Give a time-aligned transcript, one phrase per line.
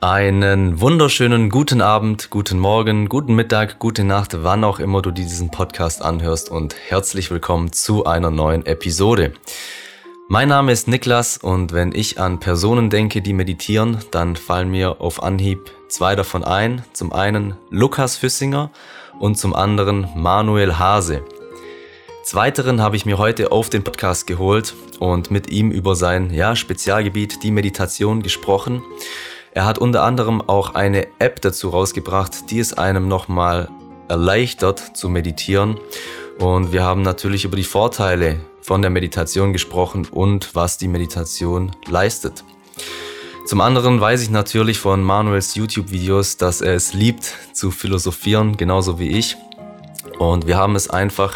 [0.00, 5.50] Einen wunderschönen guten Abend, guten Morgen, guten Mittag, gute Nacht, wann auch immer du diesen
[5.50, 9.32] Podcast anhörst und herzlich willkommen zu einer neuen Episode.
[10.28, 15.00] Mein Name ist Niklas und wenn ich an Personen denke, die meditieren, dann fallen mir
[15.00, 16.84] auf Anhieb zwei davon ein.
[16.92, 18.70] Zum einen Lukas Füssinger
[19.18, 21.24] und zum anderen Manuel Hase.
[22.22, 26.54] Zweiteren habe ich mir heute auf den Podcast geholt und mit ihm über sein ja,
[26.54, 28.80] Spezialgebiet, die Meditation, gesprochen.
[29.58, 33.68] Er hat unter anderem auch eine App dazu rausgebracht, die es einem nochmal
[34.06, 35.80] erleichtert zu meditieren.
[36.38, 41.74] Und wir haben natürlich über die Vorteile von der Meditation gesprochen und was die Meditation
[41.88, 42.44] leistet.
[43.46, 49.00] Zum anderen weiß ich natürlich von Manuels YouTube-Videos, dass er es liebt zu philosophieren, genauso
[49.00, 49.36] wie ich.
[50.20, 51.34] Und wir haben es einfach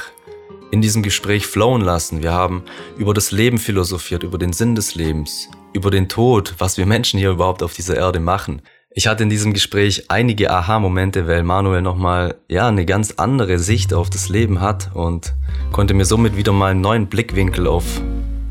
[0.70, 2.23] in diesem Gespräch flowen lassen.
[2.23, 2.62] Wir haben
[2.97, 7.19] über das Leben philosophiert, über den Sinn des Lebens, über den Tod, was wir Menschen
[7.19, 8.62] hier überhaupt auf dieser Erde machen.
[8.95, 13.95] Ich hatte in diesem Gespräch einige Aha-Momente, weil Manuel nochmal, ja, eine ganz andere Sicht
[13.95, 15.33] auf das Leben hat und
[15.73, 17.84] konnte mir somit wieder mal einen neuen Blickwinkel auf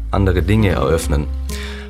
[0.09, 1.27] andere Dinge eröffnen.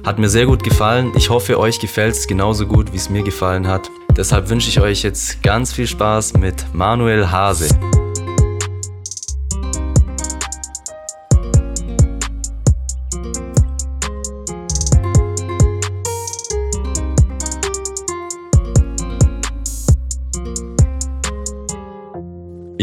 [0.06, 1.12] Hat mir sehr gut gefallen.
[1.16, 3.90] Ich hoffe, euch gefällt es genauso gut, wie es mir gefallen hat.
[4.18, 7.70] Deshalb wünsche ich euch jetzt ganz viel Spaß mit Manuel Hase.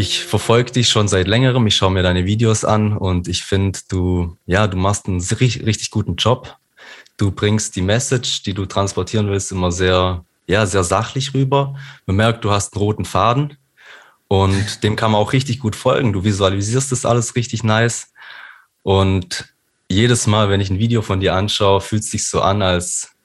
[0.00, 3.80] Ich verfolge dich schon seit längerem, ich schaue mir deine Videos an und ich finde,
[3.88, 6.56] du, ja, du machst einen richtig, richtig guten Job.
[7.16, 11.74] Du bringst die Message, die du transportieren willst, immer sehr, ja, sehr sachlich rüber.
[12.06, 13.56] Man merkt, du hast einen roten Faden
[14.28, 16.12] und dem kann man auch richtig gut folgen.
[16.12, 18.12] Du visualisierst das alles richtig nice
[18.84, 19.52] und
[19.90, 23.16] jedes Mal, wenn ich ein Video von dir anschaue, fühlt es sich so an, als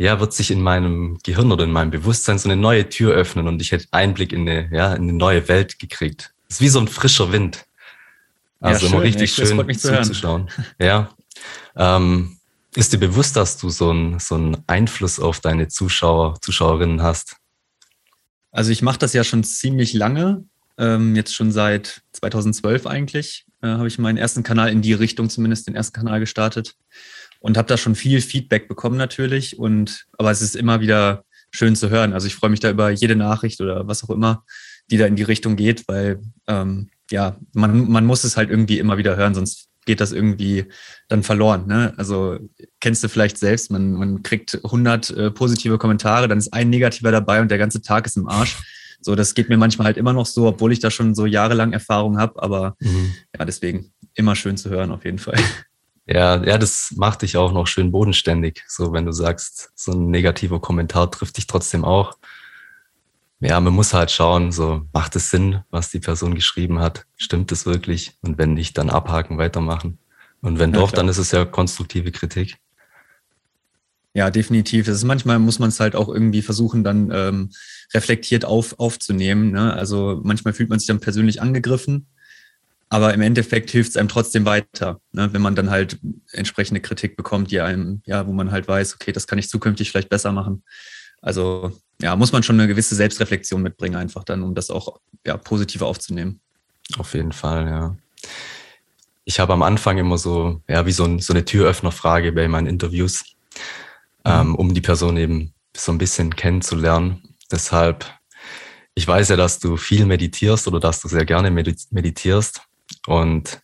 [0.00, 3.46] ja, wird sich in meinem Gehirn oder in meinem Bewusstsein so eine neue Tür öffnen
[3.46, 6.32] und ich hätte Einblick in eine, ja, in eine neue Welt gekriegt.
[6.48, 7.66] Das ist wie so ein frischer Wind.
[8.60, 10.48] Also ja, immer richtig ja, schön zuzuschauen.
[10.78, 11.14] Ja.
[11.76, 12.38] Ähm,
[12.74, 17.36] ist dir bewusst, dass du so einen so einen Einfluss auf deine Zuschauer, Zuschauerinnen hast?
[18.52, 20.44] Also ich mache das ja schon ziemlich lange,
[20.78, 25.28] ähm, jetzt schon seit 2012 eigentlich, äh, habe ich meinen ersten Kanal in die Richtung
[25.28, 26.74] zumindest, den ersten Kanal gestartet
[27.40, 29.58] und habe da schon viel Feedback bekommen natürlich.
[29.58, 32.12] Und aber es ist immer wieder schön zu hören.
[32.12, 34.44] Also ich freue mich da über jede Nachricht oder was auch immer,
[34.90, 38.78] die da in die Richtung geht, weil ähm, ja, man, man muss es halt irgendwie
[38.78, 40.66] immer wieder hören, sonst geht das irgendwie
[41.08, 41.66] dann verloren.
[41.66, 41.94] Ne?
[41.96, 42.38] Also
[42.80, 47.10] kennst du vielleicht selbst, man, man kriegt 100 äh, positive Kommentare, dann ist ein negativer
[47.10, 48.56] dabei und der ganze Tag ist im Arsch.
[49.00, 51.72] So, das geht mir manchmal halt immer noch so, obwohl ich da schon so jahrelang
[51.72, 53.14] Erfahrung habe, aber mhm.
[53.36, 55.38] ja, deswegen immer schön zu hören auf jeden Fall.
[56.12, 58.64] Ja, ja, das macht dich auch noch schön bodenständig.
[58.66, 62.18] So, wenn du sagst, so ein negativer Kommentar trifft dich trotzdem auch.
[63.38, 67.06] Ja, man muss halt schauen, so macht es Sinn, was die Person geschrieben hat?
[67.16, 68.18] Stimmt es wirklich?
[68.22, 69.98] Und wenn nicht, dann abhaken, weitermachen.
[70.42, 71.02] Und wenn ja, doch, klar.
[71.02, 72.56] dann ist es ja konstruktive Kritik.
[74.12, 74.86] Ja, definitiv.
[74.86, 77.50] Das ist manchmal muss man es halt auch irgendwie versuchen, dann ähm,
[77.94, 79.52] reflektiert auf, aufzunehmen.
[79.52, 79.72] Ne?
[79.72, 82.08] Also manchmal fühlt man sich dann persönlich angegriffen
[82.90, 85.32] aber im Endeffekt hilft es einem trotzdem weiter, ne?
[85.32, 85.98] wenn man dann halt
[86.32, 89.90] entsprechende Kritik bekommt, die einem, ja, wo man halt weiß, okay, das kann ich zukünftig
[89.90, 90.64] vielleicht besser machen.
[91.22, 95.36] Also ja, muss man schon eine gewisse Selbstreflexion mitbringen, einfach dann, um das auch ja,
[95.36, 96.40] positiv aufzunehmen.
[96.98, 97.96] Auf jeden Fall, ja.
[99.24, 102.66] Ich habe am Anfang immer so, ja, wie so, ein, so eine Türöffnerfrage bei meinen
[102.66, 103.22] Interviews,
[104.24, 104.32] mhm.
[104.32, 107.36] ähm, um die Person eben so ein bisschen kennenzulernen.
[107.52, 108.04] Deshalb,
[108.96, 112.62] ich weiß ja, dass du viel meditierst oder dass du sehr gerne meditierst.
[113.06, 113.60] Und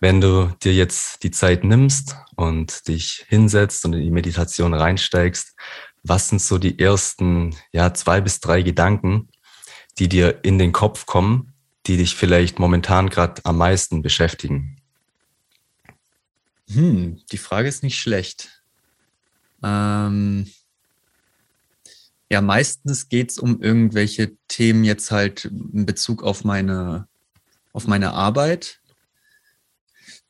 [0.00, 5.54] wenn du dir jetzt die Zeit nimmst und dich hinsetzt und in die Meditation reinsteigst,
[6.02, 9.28] was sind so die ersten ja, zwei bis drei Gedanken,
[9.98, 11.52] die dir in den Kopf kommen,
[11.86, 14.76] die dich vielleicht momentan gerade am meisten beschäftigen?
[16.72, 18.62] Hm, die Frage ist nicht schlecht.
[19.62, 20.50] Ähm,
[22.30, 27.06] ja, meistens geht es um irgendwelche Themen jetzt halt in Bezug auf meine
[27.72, 28.80] auf meine Arbeit,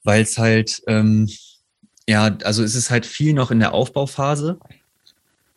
[0.04, 1.28] weil es halt, ähm,
[2.08, 4.58] ja, also es ist halt viel noch in der Aufbauphase.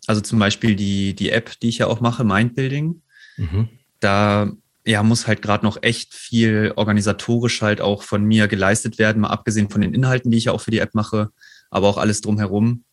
[0.08, 3.02] Also zum Beispiel die, die App, die ich ja auch mache, Mindbuilding.
[3.38, 3.70] Mhm.
[4.00, 4.52] Da
[4.86, 9.30] ja, muss halt gerade noch echt viel organisatorisch halt auch von mir geleistet werden, mal
[9.30, 11.32] abgesehen von den Inhalten, die ich ja auch für die App mache,
[11.72, 12.84] aber auch alles drumherum.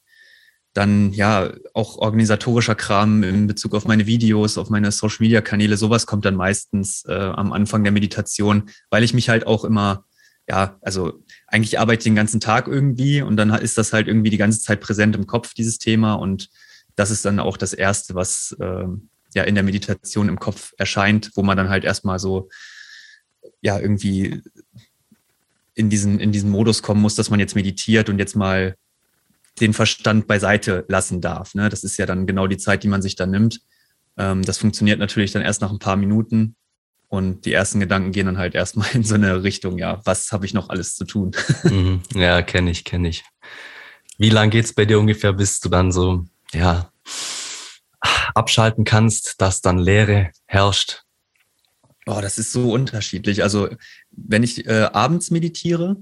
[0.75, 6.25] Dann ja, auch organisatorischer Kram in Bezug auf meine Videos, auf meine Social-Media-Kanäle, sowas kommt
[6.25, 10.05] dann meistens äh, am Anfang der Meditation, weil ich mich halt auch immer,
[10.49, 14.31] ja, also eigentlich arbeite ich den ganzen Tag irgendwie und dann ist das halt irgendwie
[14.31, 16.15] die ganze Zeit präsent im Kopf, dieses Thema.
[16.15, 16.49] Und
[16.97, 18.85] das ist dann auch das Erste, was äh,
[19.35, 22.49] ja in der Meditation im Kopf erscheint, wo man dann halt erstmal so
[23.61, 24.43] ja irgendwie
[25.75, 28.77] in diesen, in diesen Modus kommen muss, dass man jetzt meditiert und jetzt mal
[29.61, 31.55] den Verstand beiseite lassen darf.
[31.55, 31.69] Ne?
[31.69, 33.61] Das ist ja dann genau die Zeit, die man sich da nimmt.
[34.17, 36.57] Ähm, das funktioniert natürlich dann erst nach ein paar Minuten.
[37.09, 40.47] Und die ersten Gedanken gehen dann halt erstmal in so eine Richtung, ja, was habe
[40.47, 41.33] ich noch alles zu tun?
[41.65, 42.03] Mhm.
[42.15, 43.25] Ja, kenne ich, kenne ich.
[44.19, 46.91] Wie lange geht es bei dir ungefähr, bis du dann so, ja,
[48.35, 51.03] abschalten kannst, dass dann Leere herrscht?
[52.07, 53.43] Oh, das ist so unterschiedlich.
[53.43, 53.69] Also
[54.11, 55.97] wenn ich äh, abends meditiere,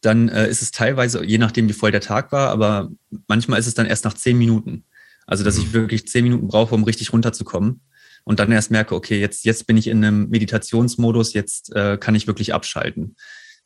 [0.00, 2.90] dann äh, ist es teilweise, je nachdem wie voll der Tag war, aber
[3.28, 4.84] manchmal ist es dann erst nach zehn Minuten.
[5.26, 5.72] Also dass ich mhm.
[5.74, 7.80] wirklich zehn Minuten brauche, um richtig runterzukommen.
[8.24, 12.14] Und dann erst merke, okay, jetzt, jetzt bin ich in einem Meditationsmodus, jetzt äh, kann
[12.14, 13.16] ich wirklich abschalten.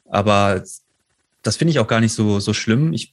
[0.04, 0.62] Aber
[1.42, 2.92] das finde ich auch gar nicht so, so schlimm.
[2.92, 3.12] Ich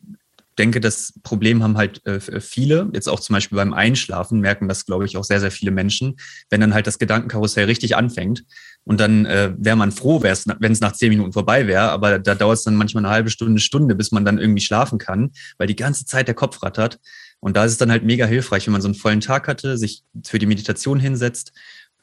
[0.61, 4.85] denke, das Problem haben halt äh, viele, jetzt auch zum Beispiel beim Einschlafen, merken das,
[4.85, 6.17] glaube ich, auch sehr, sehr viele Menschen,
[6.51, 8.43] wenn dann halt das Gedankenkarussell richtig anfängt.
[8.83, 12.35] Und dann äh, wäre man froh, wenn es nach zehn Minuten vorbei wäre, aber da
[12.35, 15.67] dauert es dann manchmal eine halbe Stunde, Stunde, bis man dann irgendwie schlafen kann, weil
[15.67, 16.99] die ganze Zeit der Kopf rattert.
[17.39, 19.77] Und da ist es dann halt mega hilfreich, wenn man so einen vollen Tag hatte,
[19.77, 21.53] sich für die Meditation hinsetzt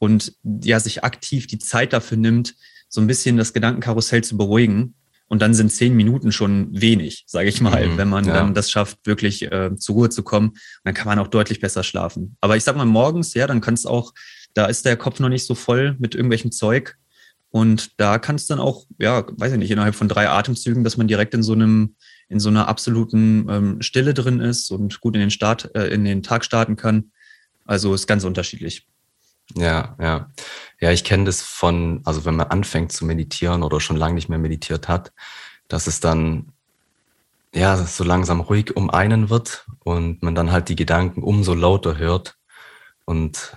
[0.00, 2.56] und ja, sich aktiv die Zeit dafür nimmt,
[2.88, 4.94] so ein bisschen das Gedankenkarussell zu beruhigen
[5.28, 8.32] und dann sind zehn Minuten schon wenig, sage ich mal, mhm, wenn man ja.
[8.32, 10.48] dann das schafft, wirklich äh, zur Ruhe zu kommen.
[10.48, 12.36] Und dann kann man auch deutlich besser schlafen.
[12.40, 14.14] Aber ich sag mal, morgens, ja, dann kannst auch,
[14.54, 16.96] da ist der Kopf noch nicht so voll mit irgendwelchem Zeug.
[17.50, 20.96] Und da kann es dann auch, ja, weiß ich nicht, innerhalb von drei Atemzügen, dass
[20.96, 21.94] man direkt in so einem,
[22.28, 26.04] in so einer absoluten ähm, Stille drin ist und gut in den Start, äh, in
[26.04, 27.12] den Tag starten kann.
[27.64, 28.86] Also ist ganz unterschiedlich.
[29.56, 30.30] Ja, ja.
[30.80, 34.28] Ja, ich kenne das von, also wenn man anfängt zu meditieren oder schon lange nicht
[34.28, 35.12] mehr meditiert hat,
[35.68, 36.52] dass es dann
[37.54, 41.98] ja so langsam ruhig um einen wird und man dann halt die Gedanken umso lauter
[41.98, 42.36] hört.
[43.06, 43.56] Und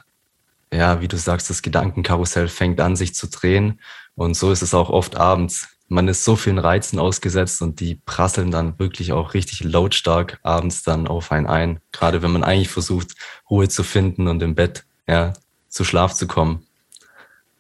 [0.74, 3.82] ja, wie du sagst, das Gedankenkarussell fängt an, sich zu drehen.
[4.16, 5.70] Und so ist es auch oft abends.
[5.90, 10.84] Man ist so vielen Reizen ausgesetzt und die prasseln dann wirklich auch richtig lautstark abends
[10.84, 11.82] dann auf einen ein.
[11.92, 13.16] Gerade wenn man eigentlich versucht,
[13.50, 15.34] Ruhe zu finden und im Bett ja,
[15.72, 16.68] zu Schlaf zu kommen.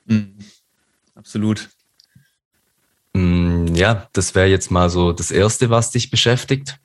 [0.05, 0.37] Mhm.
[1.15, 1.69] Absolut.
[3.13, 6.77] Mm, ja, das wäre jetzt mal so das Erste, was dich beschäftigt.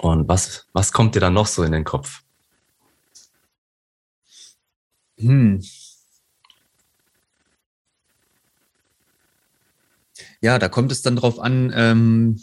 [0.00, 2.22] Und was, was kommt dir dann noch so in den Kopf?
[5.18, 5.62] Hm.
[10.40, 12.42] Ja, da kommt es dann drauf an, ähm,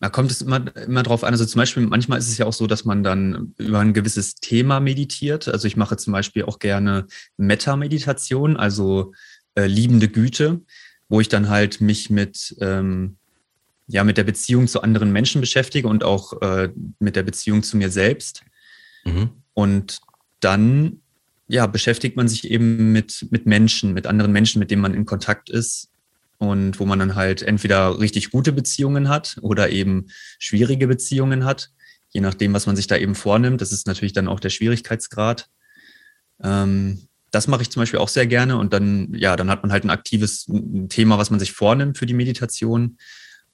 [0.00, 1.34] da kommt es immer, immer drauf an.
[1.34, 4.34] Also zum Beispiel, manchmal ist es ja auch so, dass man dann über ein gewisses
[4.36, 5.46] Thema meditiert.
[5.46, 7.06] Also ich mache zum Beispiel auch gerne
[7.36, 9.12] Meta-Meditation, also
[9.56, 10.62] äh, liebende Güte,
[11.10, 13.18] wo ich dann halt mich mit, ähm,
[13.88, 17.76] ja, mit der Beziehung zu anderen Menschen beschäftige und auch äh, mit der Beziehung zu
[17.76, 18.42] mir selbst.
[19.04, 19.30] Mhm.
[19.52, 20.00] Und
[20.40, 21.02] dann
[21.46, 25.04] ja, beschäftigt man sich eben mit, mit Menschen, mit anderen Menschen, mit denen man in
[25.04, 25.89] Kontakt ist
[26.40, 30.06] und wo man dann halt entweder richtig gute Beziehungen hat oder eben
[30.38, 31.70] schwierige Beziehungen hat,
[32.08, 33.60] je nachdem, was man sich da eben vornimmt.
[33.60, 35.50] Das ist natürlich dann auch der Schwierigkeitsgrad.
[36.42, 39.70] Ähm, das mache ich zum Beispiel auch sehr gerne und dann, ja, dann hat man
[39.70, 40.46] halt ein aktives
[40.88, 42.96] Thema, was man sich vornimmt für die Meditation.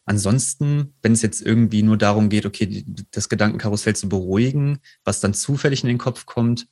[0.05, 5.35] Ansonsten, wenn es jetzt irgendwie nur darum geht, okay, das Gedankenkarussell zu beruhigen, was dann
[5.35, 6.69] zufällig in den Kopf kommt,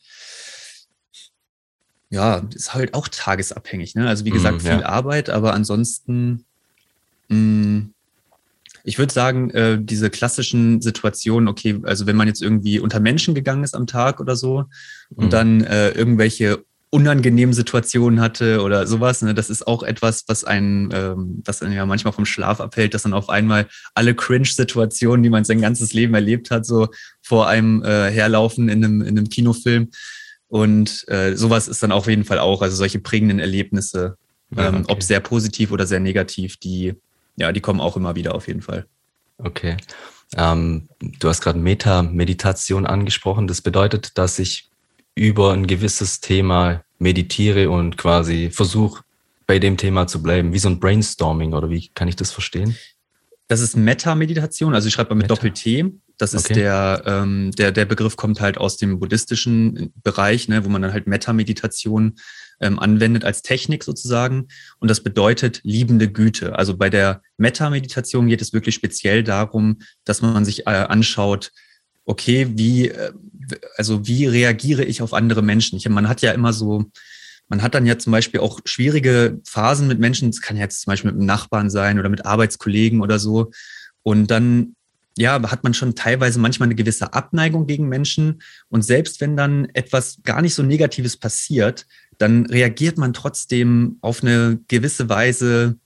[2.15, 3.95] ja, ist halt auch tagesabhängig.
[3.95, 4.09] Ne?
[4.09, 4.87] Also wie gesagt, mm, viel ja.
[4.87, 6.45] Arbeit, aber ansonsten,
[7.29, 7.91] mh, mm,
[8.87, 13.35] ich würde sagen, äh, diese klassischen Situationen, okay, also wenn man jetzt irgendwie unter Menschen
[13.35, 14.67] gegangen ist am Tag oder so
[15.17, 15.31] und mm.
[15.31, 20.91] dann äh, irgendwelche unangenehmen Situationen hatte oder sowas, ne, das ist auch etwas, was einen,
[20.93, 25.31] ähm, was einen ja manchmal vom Schlaf abhält, dass dann auf einmal alle Cringe-Situationen, die
[25.31, 26.89] man sein ganzes Leben erlebt hat, so
[27.21, 29.89] vor einem äh, herlaufen in einem, in einem Kinofilm.
[30.55, 34.17] Und äh, sowas ist dann auf jeden Fall auch, also solche prägenden Erlebnisse,
[34.55, 34.93] ja, ähm, okay.
[34.93, 36.95] ob sehr positiv oder sehr negativ, die,
[37.35, 38.87] ja, die kommen auch immer wieder auf jeden Fall.
[39.39, 39.77] Okay.
[40.37, 43.49] Ähm, du hast gerade Meta-Meditation angesprochen.
[43.49, 44.71] Das bedeutet, dass ich
[45.17, 49.03] über ein gewisses Thema meditiere und quasi versuche,
[49.49, 52.77] bei dem Thema zu bleiben, wie so ein Brainstorming oder wie kann ich das verstehen?
[53.49, 55.93] Das ist Meta-Meditation, also ich schreibe mal mit Doppel-T.
[56.17, 56.55] Das ist okay.
[56.55, 60.93] der, ähm, der, der Begriff kommt halt aus dem buddhistischen Bereich, ne, wo man dann
[60.93, 62.15] halt Metta-Meditation
[62.61, 64.49] ähm, anwendet als Technik sozusagen.
[64.79, 66.57] Und das bedeutet liebende Güte.
[66.57, 71.51] Also bei der Metta-Meditation geht es wirklich speziell darum, dass man sich äh, anschaut,
[72.07, 73.13] okay, wie, äh,
[73.77, 75.77] also wie reagiere ich auf andere Menschen?
[75.77, 76.85] Ich, man hat ja immer so,
[77.49, 80.31] man hat dann ja zum Beispiel auch schwierige Phasen mit Menschen.
[80.31, 83.51] Es kann ja jetzt zum Beispiel mit einem Nachbarn sein oder mit Arbeitskollegen oder so.
[84.03, 84.75] Und dann
[85.17, 88.43] ja, hat man schon teilweise manchmal eine gewisse Abneigung gegen Menschen.
[88.69, 91.87] Und selbst wenn dann etwas gar nicht so Negatives passiert,
[92.19, 95.77] dann reagiert man trotzdem auf eine gewisse Weise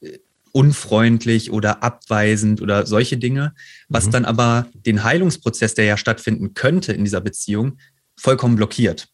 [0.00, 0.18] äh,
[0.52, 3.54] unfreundlich oder abweisend oder solche Dinge,
[3.88, 4.10] was mhm.
[4.12, 7.78] dann aber den Heilungsprozess, der ja stattfinden könnte in dieser Beziehung,
[8.16, 9.08] vollkommen blockiert.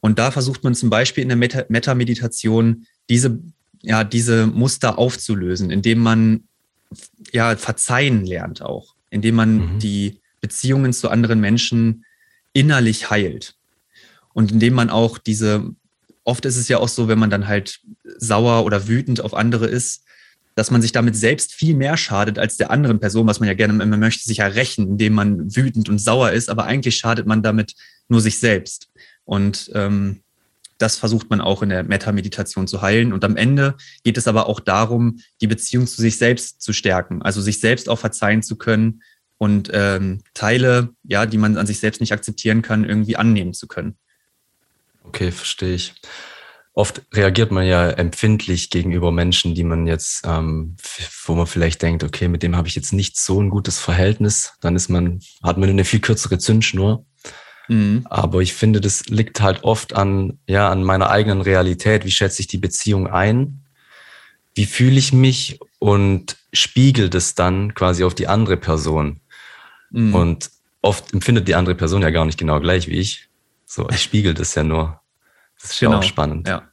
[0.00, 3.40] Und da versucht man zum Beispiel in der Meta-Meditation diese,
[3.82, 6.44] ja, diese Muster aufzulösen, indem man
[7.32, 9.78] ja, verzeihen lernt auch, indem man mhm.
[9.80, 12.04] die Beziehungen zu anderen Menschen
[12.52, 13.54] innerlich heilt.
[14.32, 15.70] Und indem man auch diese,
[16.24, 17.80] oft ist es ja auch so, wenn man dann halt
[18.18, 20.04] sauer oder wütend auf andere ist,
[20.54, 23.54] dass man sich damit selbst viel mehr schadet als der anderen Person, was man ja
[23.54, 27.26] gerne immer möchte, sich ja rächen, indem man wütend und sauer ist, aber eigentlich schadet
[27.26, 27.74] man damit
[28.08, 28.88] nur sich selbst.
[29.28, 30.22] Und ähm,
[30.78, 33.12] das versucht man auch in der Meta-Meditation zu heilen.
[33.12, 37.20] Und am Ende geht es aber auch darum, die Beziehung zu sich selbst zu stärken,
[37.20, 39.02] also sich selbst auch verzeihen zu können
[39.36, 43.68] und ähm, Teile, ja, die man an sich selbst nicht akzeptieren kann, irgendwie annehmen zu
[43.68, 43.98] können.
[45.04, 45.94] Okay, verstehe ich.
[46.72, 50.76] Oft reagiert man ja empfindlich gegenüber Menschen, die man jetzt, ähm,
[51.26, 54.54] wo man vielleicht denkt, okay, mit dem habe ich jetzt nicht so ein gutes Verhältnis.
[54.62, 57.04] Dann ist man, hat man eine viel kürzere Zündschnur.
[57.68, 58.06] Mhm.
[58.08, 62.04] Aber ich finde, das liegt halt oft an, ja, an meiner eigenen Realität.
[62.04, 63.60] Wie schätze ich die Beziehung ein?
[64.54, 69.20] Wie fühle ich mich und spiegelt es dann quasi auf die andere Person?
[69.90, 70.14] Mhm.
[70.14, 70.50] Und
[70.82, 73.28] oft empfindet die andere Person ja gar nicht genau gleich wie ich.
[73.66, 75.00] So, ich spiegel das ja nur.
[75.60, 75.98] Das ist ja genau.
[75.98, 76.48] auch spannend.
[76.48, 76.68] Ja.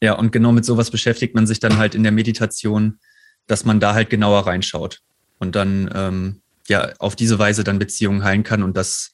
[0.00, 2.98] ja, und genau mit sowas beschäftigt man sich dann halt in der Meditation,
[3.46, 5.00] dass man da halt genauer reinschaut
[5.38, 9.11] und dann ähm, ja auf diese Weise dann Beziehungen heilen kann und das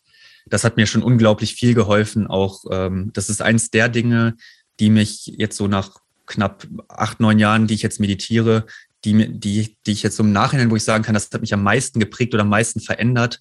[0.50, 2.26] das hat mir schon unglaublich viel geholfen.
[2.26, 4.36] Auch ähm, das ist eins der Dinge,
[4.80, 8.66] die mich jetzt so nach knapp acht, neun Jahren, die ich jetzt meditiere,
[9.04, 11.54] die, die, die ich jetzt so im Nachhinein, wo ich sagen kann, das hat mich
[11.54, 13.38] am meisten geprägt oder am meisten verändert,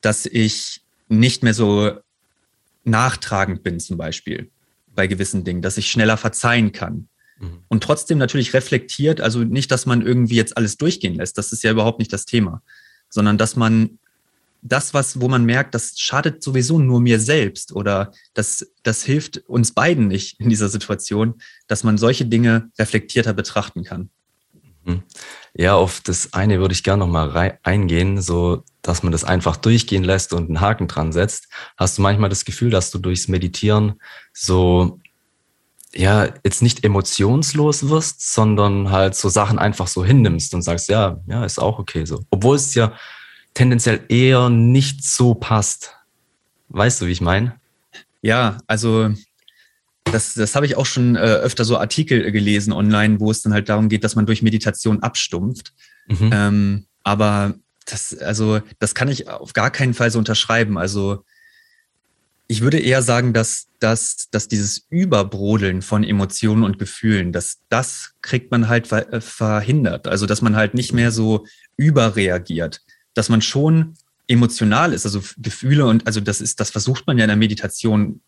[0.00, 1.92] dass ich nicht mehr so
[2.84, 4.50] nachtragend bin, zum Beispiel
[4.94, 7.08] bei gewissen Dingen, dass ich schneller verzeihen kann.
[7.38, 7.62] Mhm.
[7.68, 11.62] Und trotzdem natürlich reflektiert, also nicht, dass man irgendwie jetzt alles durchgehen lässt, das ist
[11.62, 12.62] ja überhaupt nicht das Thema,
[13.08, 13.98] sondern dass man
[14.68, 19.38] das, was, wo man merkt, das schadet sowieso nur mir selbst oder das, das hilft
[19.46, 24.10] uns beiden nicht in dieser Situation, dass man solche Dinge reflektierter betrachten kann.
[24.84, 25.02] Mhm.
[25.54, 30.04] Ja, auf das eine würde ich gerne nochmal eingehen, so dass man das einfach durchgehen
[30.04, 31.48] lässt und einen Haken dran setzt.
[31.76, 34.00] Hast du manchmal das Gefühl, dass du durchs Meditieren
[34.32, 35.00] so,
[35.92, 41.18] ja, jetzt nicht emotionslos wirst, sondern halt so Sachen einfach so hinnimmst und sagst, ja,
[41.26, 42.24] ja, ist auch okay so.
[42.30, 42.92] Obwohl es ja
[43.56, 45.94] tendenziell eher nicht so passt.
[46.68, 47.58] Weißt du, wie ich meine?
[48.20, 49.10] Ja, also
[50.04, 53.54] das, das habe ich auch schon äh, öfter so Artikel gelesen online, wo es dann
[53.54, 55.72] halt darum geht, dass man durch Meditation abstumpft.
[56.06, 56.30] Mhm.
[56.32, 57.54] Ähm, aber
[57.86, 60.76] das, also, das kann ich auf gar keinen Fall so unterschreiben.
[60.76, 61.24] Also
[62.48, 68.12] ich würde eher sagen, dass, dass, dass dieses Überbrodeln von Emotionen und Gefühlen, dass das
[68.20, 70.08] kriegt man halt äh, verhindert.
[70.08, 71.46] Also dass man halt nicht mehr so
[71.78, 72.82] überreagiert
[73.16, 73.94] dass man schon
[74.28, 78.20] emotional ist, also Gefühle und also das ist, das versucht man ja in der Meditation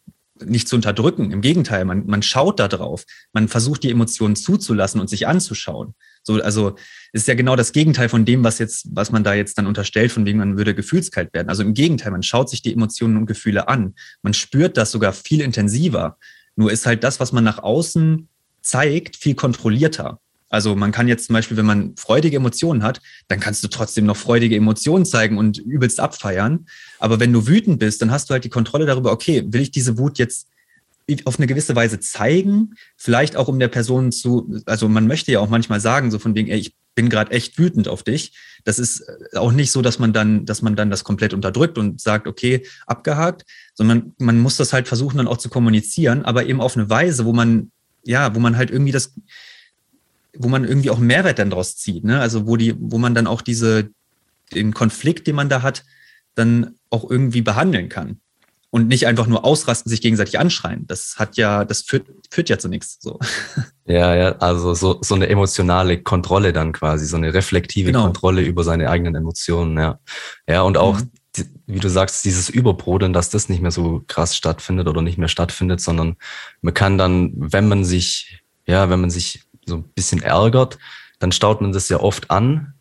[0.45, 1.33] nicht zu unterdrücken.
[1.33, 3.05] Im Gegenteil, man, man schaut da drauf.
[3.33, 5.95] Man versucht die Emotionen zuzulassen und sich anzuschauen.
[6.23, 6.77] So, also
[7.13, 10.13] ist ja genau das Gegenteil von dem, was jetzt, was man da jetzt dann unterstellt,
[10.13, 11.49] von wegen man würde gefühlskalt werden.
[11.49, 13.95] Also im Gegenteil, man schaut sich die Emotionen und Gefühle an.
[14.23, 16.19] Man spürt das sogar viel intensiver.
[16.55, 18.29] Nur ist halt das, was man nach außen
[18.63, 20.21] zeigt, viel kontrollierter.
[20.49, 24.07] Also man kann jetzt zum Beispiel, wenn man freudige Emotionen hat, dann kannst du trotzdem
[24.07, 26.67] noch freudige Emotionen zeigen und übelst abfeiern.
[26.99, 29.71] Aber wenn du wütend bist, dann hast du halt die Kontrolle darüber, okay, will ich
[29.71, 30.49] diese Wut jetzt
[31.25, 35.41] auf eine gewisse Weise zeigen, vielleicht auch um der Person zu, also man möchte ja
[35.41, 38.33] auch manchmal sagen, so von wegen, ey, ich bin gerade echt wütend auf dich.
[38.65, 42.01] Das ist auch nicht so, dass man dann, dass man dann das komplett unterdrückt und
[42.01, 46.61] sagt, okay, abgehakt, sondern man muss das halt versuchen dann auch zu kommunizieren, aber eben
[46.61, 47.71] auf eine Weise, wo man,
[48.03, 49.15] ja, wo man halt irgendwie das,
[50.39, 52.21] wo man irgendwie auch Mehrwert dann draus zieht, ne?
[52.21, 53.91] Also wo die, wo man dann auch diese,
[54.55, 55.85] den Konflikt, den man da hat,
[56.35, 58.21] dann auch irgendwie behandeln kann.
[58.71, 60.87] Und nicht einfach nur ausrasten, sich gegenseitig anschreien.
[60.87, 62.99] Das hat ja, das führt, führt ja zu nichts.
[63.01, 63.19] So.
[63.91, 68.05] Ja, ja, also so, so eine emotionale Kontrolle dann quasi, so eine reflektive genau.
[68.05, 69.99] Kontrolle über seine eigenen Emotionen, ja.
[70.47, 71.11] Ja, und auch, mhm.
[71.67, 75.29] wie du sagst, dieses Überbrodeln, dass das nicht mehr so krass stattfindet oder nicht mehr
[75.29, 76.17] stattfindet, sondern
[76.61, 80.79] man kann dann, wenn man sich, ja, wenn man sich so ein bisschen ärgert,
[81.19, 82.75] dann staut man das ja oft an,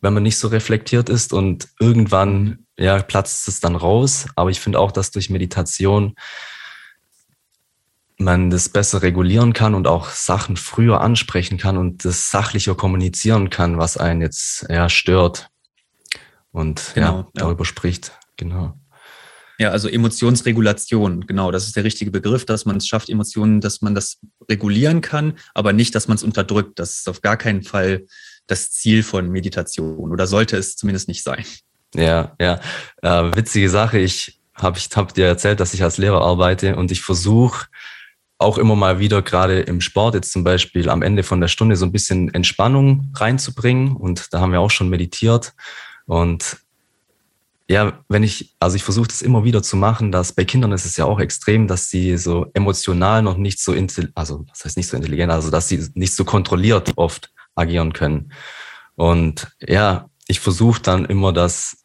[0.00, 4.26] wenn man nicht so reflektiert ist und irgendwann ja, platzt es dann raus.
[4.36, 6.14] Aber ich finde auch, dass durch Meditation
[8.16, 13.50] man das besser regulieren kann und auch Sachen früher ansprechen kann und das sachlicher kommunizieren
[13.50, 15.48] kann, was einen jetzt ja, stört.
[16.52, 17.68] und genau, ja, darüber ja.
[17.68, 18.12] spricht.
[18.36, 18.78] Genau.
[19.58, 23.82] Ja, also Emotionsregulation, genau, das ist der richtige Begriff, dass man es schafft, Emotionen, dass
[23.82, 24.18] man das
[24.50, 26.78] regulieren kann, aber nicht, dass man es unterdrückt.
[26.78, 28.06] Das ist auf gar keinen Fall
[28.46, 31.44] das Ziel von Meditation oder sollte es zumindest nicht sein.
[31.94, 32.60] Ja, ja.
[33.02, 36.90] Äh, witzige Sache, ich habe ich hab dir erzählt, dass ich als Lehrer arbeite und
[36.90, 37.66] ich versuche
[38.38, 41.76] auch immer mal wieder, gerade im Sport, jetzt zum Beispiel am Ende von der Stunde
[41.76, 43.96] so ein bisschen Entspannung reinzubringen.
[43.96, 45.54] Und da haben wir auch schon meditiert.
[46.06, 46.58] Und
[47.68, 50.84] ja, wenn ich, also ich versuche das immer wieder zu machen, dass bei Kindern ist
[50.84, 53.74] es ja auch extrem, dass sie so emotional noch nicht so,
[54.14, 58.32] also das heißt nicht so intelligent, also dass sie nicht so kontrolliert oft agieren können.
[58.96, 61.84] Und ja, ich versuche dann immer, dass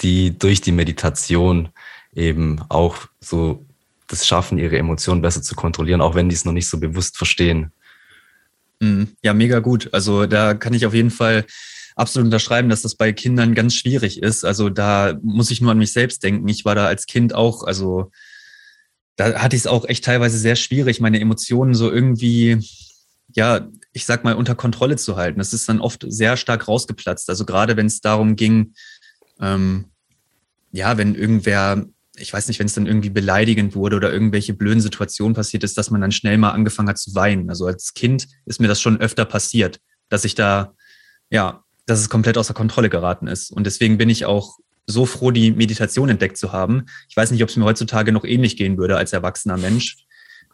[0.00, 1.68] die durch die Meditation
[2.14, 3.64] eben auch so
[4.08, 7.16] das schaffen, ihre Emotionen besser zu kontrollieren, auch wenn die es noch nicht so bewusst
[7.16, 7.72] verstehen.
[8.80, 9.08] Mhm.
[9.22, 9.88] Ja, mega gut.
[9.92, 11.46] Also da kann ich auf jeden Fall
[11.96, 14.44] absolut unterschreiben, dass das bei Kindern ganz schwierig ist.
[14.44, 16.48] Also da muss ich nur an mich selbst denken.
[16.48, 18.10] Ich war da als Kind auch, also
[19.16, 22.58] da hatte ich es auch echt teilweise sehr schwierig, meine Emotionen so irgendwie,
[23.34, 25.38] ja, ich sag mal, unter Kontrolle zu halten.
[25.38, 27.28] Das ist dann oft sehr stark rausgeplatzt.
[27.28, 28.74] Also gerade wenn es darum ging,
[29.40, 29.86] ähm,
[30.72, 31.84] ja, wenn irgendwer
[32.16, 35.78] ich weiß nicht, wenn es dann irgendwie beleidigend wurde oder irgendwelche blöden Situationen passiert ist,
[35.78, 37.48] dass man dann schnell mal angefangen hat zu weinen.
[37.48, 40.74] Also als Kind ist mir das schon öfter passiert, dass ich da,
[41.30, 43.50] ja, dass es komplett außer Kontrolle geraten ist.
[43.50, 46.86] Und deswegen bin ich auch so froh, die Meditation entdeckt zu haben.
[47.08, 49.96] Ich weiß nicht, ob es mir heutzutage noch ähnlich gehen würde als erwachsener Mensch,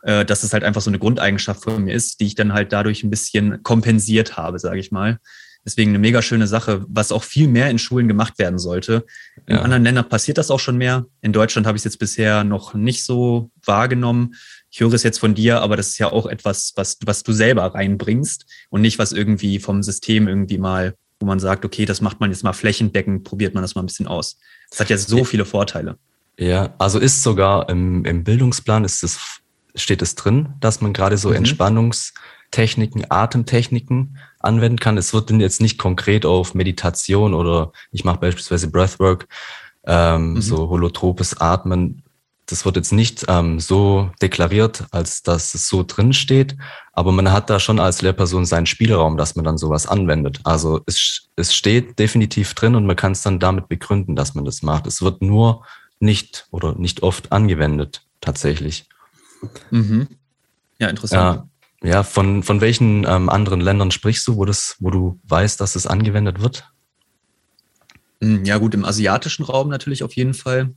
[0.02, 2.73] äh, dass es halt einfach so eine Grundeigenschaft von mir ist, die ich dann halt
[2.73, 5.18] dadurch ein bisschen kompensiert habe, sage ich mal.
[5.64, 9.04] Deswegen eine mega schöne Sache, was auch viel mehr in Schulen gemacht werden sollte.
[9.47, 9.62] In ja.
[9.62, 11.06] anderen Ländern passiert das auch schon mehr.
[11.20, 14.35] In Deutschland habe ich es jetzt bisher noch nicht so wahrgenommen.
[14.70, 17.32] Ich höre es jetzt von dir, aber das ist ja auch etwas, was, was du
[17.32, 22.00] selber reinbringst und nicht was irgendwie vom System irgendwie mal, wo man sagt, okay, das
[22.00, 24.38] macht man jetzt mal flächendeckend, probiert man das mal ein bisschen aus.
[24.70, 25.98] Das hat ja so viele Vorteile.
[26.38, 29.40] Ja, also ist sogar im, im Bildungsplan ist es,
[29.75, 31.36] steht es drin, dass man gerade so mhm.
[31.36, 34.97] Entspannungstechniken, Atemtechniken anwenden kann.
[34.97, 39.26] Es wird jetzt nicht konkret auf Meditation oder ich mache beispielsweise Breathwork,
[39.84, 40.40] ähm, mhm.
[40.40, 42.04] so holotropes Atmen.
[42.47, 46.56] Das wird jetzt nicht ähm, so deklariert, als dass es so drin steht,
[46.99, 50.41] aber man hat da schon als Lehrperson seinen Spielraum, dass man dann sowas anwendet.
[50.43, 54.45] Also es, es steht definitiv drin und man kann es dann damit begründen, dass man
[54.45, 54.84] das macht.
[54.89, 55.65] Es wird nur
[56.00, 58.89] nicht oder nicht oft angewendet, tatsächlich.
[59.71, 60.08] Mhm.
[60.80, 61.49] Ja, interessant.
[61.84, 65.61] Ja, ja, von, von welchen ähm, anderen Ländern sprichst du, wo, das, wo du weißt,
[65.61, 66.69] dass es angewendet wird?
[68.21, 70.75] Hm, ja, gut, im asiatischen Raum natürlich auf jeden Fall.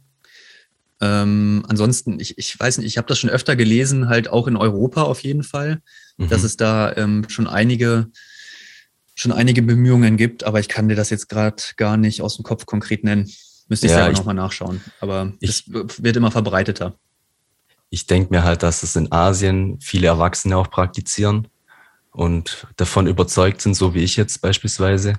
[1.01, 4.55] Ähm, ansonsten, ich, ich weiß nicht, ich habe das schon öfter gelesen, halt auch in
[4.55, 5.81] Europa auf jeden Fall,
[6.23, 6.29] mhm.
[6.29, 8.07] dass es da ähm, schon einige
[9.13, 12.43] schon einige Bemühungen gibt, aber ich kann dir das jetzt gerade gar nicht aus dem
[12.43, 13.29] Kopf konkret nennen.
[13.67, 14.81] Müsste ich ja, selber nochmal nachschauen.
[14.99, 16.95] Aber es wird immer verbreiteter
[17.91, 21.49] ich denke mir halt, dass es in Asien viele Erwachsene auch praktizieren
[22.11, 25.15] und davon überzeugt sind, so wie ich jetzt beispielsweise.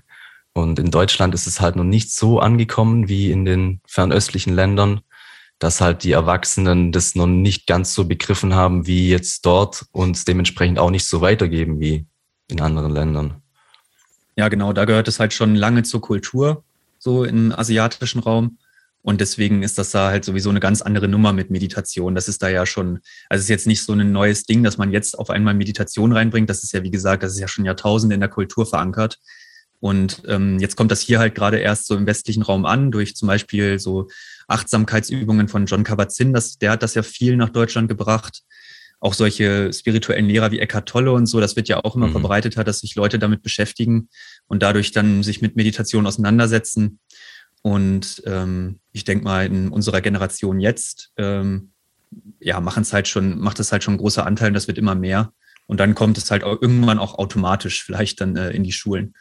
[0.54, 5.02] Und in Deutschland ist es halt noch nicht so angekommen wie in den fernöstlichen Ländern,
[5.62, 10.26] dass halt die Erwachsenen das noch nicht ganz so begriffen haben wie jetzt dort und
[10.26, 12.04] dementsprechend auch nicht so weitergeben wie
[12.48, 13.42] in anderen Ländern.
[14.34, 16.64] Ja, genau, da gehört es halt schon lange zur Kultur,
[16.98, 18.58] so im asiatischen Raum.
[19.02, 22.16] Und deswegen ist das da halt sowieso eine ganz andere Nummer mit Meditation.
[22.16, 24.78] Das ist da ja schon, also es ist jetzt nicht so ein neues Ding, dass
[24.78, 26.50] man jetzt auf einmal Meditation reinbringt.
[26.50, 29.20] Das ist ja, wie gesagt, das ist ja schon Jahrtausende in der Kultur verankert.
[29.78, 33.16] Und ähm, jetzt kommt das hier halt gerade erst so im westlichen Raum an, durch
[33.16, 34.08] zum Beispiel so
[34.52, 36.32] Achtsamkeitsübungen von John Kabat-Zinn.
[36.32, 38.42] Das, der hat das ja viel nach Deutschland gebracht.
[39.00, 42.12] Auch solche spirituellen Lehrer wie Eckhart Tolle und so, das wird ja auch immer mhm.
[42.12, 44.08] verbreitet hat, dass sich Leute damit beschäftigen
[44.46, 47.00] und dadurch dann sich mit Meditation auseinandersetzen.
[47.62, 51.72] Und ähm, ich denke mal, in unserer Generation jetzt, ähm,
[52.38, 55.32] ja, machen es halt schon, macht es halt schon große Anteil, das wird immer mehr.
[55.66, 59.14] Und dann kommt es halt auch irgendwann auch automatisch vielleicht dann äh, in die Schulen.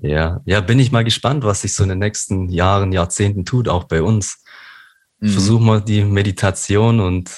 [0.00, 3.68] Ja, ja, bin ich mal gespannt, was sich so in den nächsten Jahren, Jahrzehnten tut,
[3.68, 4.41] auch bei uns.
[5.22, 5.28] Mhm.
[5.28, 7.30] Versuchen wir die Meditation und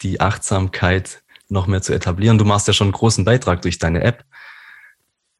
[0.00, 2.38] die Achtsamkeit noch mehr zu etablieren.
[2.38, 4.24] Du machst ja schon einen großen Beitrag durch deine App.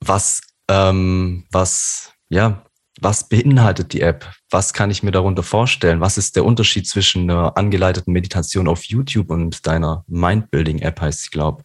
[0.01, 2.63] Was, ähm, was, ja,
[3.01, 4.31] was beinhaltet die App?
[4.51, 6.01] Was kann ich mir darunter vorstellen?
[6.01, 11.31] Was ist der Unterschied zwischen einer angeleiteten Meditation auf YouTube und deiner Mindbuilding-App, heißt sie,
[11.31, 11.65] glaube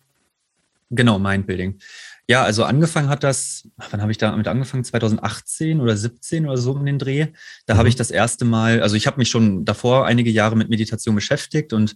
[0.89, 1.79] Genau, Mindbuilding.
[2.29, 4.85] Ja, also angefangen hat das, wann habe ich damit angefangen?
[4.85, 7.27] 2018 oder 17 oder so um den Dreh.
[7.65, 7.77] Da mhm.
[7.79, 11.15] habe ich das erste Mal, also ich habe mich schon davor einige Jahre mit Meditation
[11.15, 11.95] beschäftigt und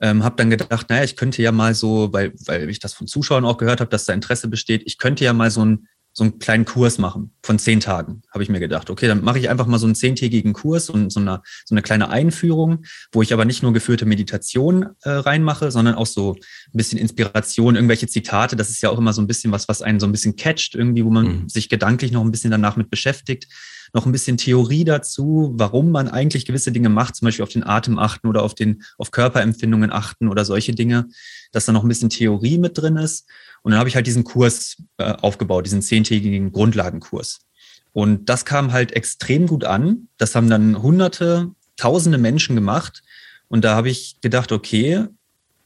[0.00, 3.06] ähm, habe dann gedacht, naja, ich könnte ja mal so, weil, weil ich das von
[3.06, 6.24] Zuschauern auch gehört habe, dass da Interesse besteht, ich könnte ja mal so ein so
[6.24, 8.90] einen kleinen Kurs machen von zehn Tagen, habe ich mir gedacht.
[8.90, 11.82] Okay, dann mache ich einfach mal so einen zehntägigen Kurs und so eine, so eine
[11.82, 16.76] kleine Einführung, wo ich aber nicht nur geführte Meditation äh, reinmache, sondern auch so ein
[16.76, 18.56] bisschen Inspiration, irgendwelche Zitate.
[18.56, 20.74] Das ist ja auch immer so ein bisschen was, was einen so ein bisschen catcht,
[20.74, 21.48] irgendwie, wo man mhm.
[21.48, 23.46] sich gedanklich noch ein bisschen danach mit beschäftigt.
[23.92, 27.66] Noch ein bisschen Theorie dazu, warum man eigentlich gewisse Dinge macht, zum Beispiel auf den
[27.66, 31.08] Atem achten oder auf den, auf Körperempfindungen achten oder solche Dinge,
[31.52, 33.26] dass da noch ein bisschen Theorie mit drin ist.
[33.62, 37.40] Und dann habe ich halt diesen Kurs äh, aufgebaut, diesen zehntägigen Grundlagenkurs.
[37.92, 40.08] Und das kam halt extrem gut an.
[40.18, 43.02] Das haben dann hunderte, tausende Menschen gemacht.
[43.48, 45.06] Und da habe ich gedacht, okay,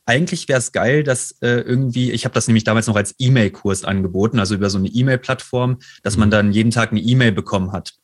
[0.05, 3.85] eigentlich wäre es geil, dass äh, irgendwie, ich habe das nämlich damals noch als E-Mail-Kurs
[3.85, 6.33] angeboten, also über so eine E-Mail-Plattform, dass man mhm.
[6.33, 7.95] dann jeden Tag eine E-Mail bekommen hat.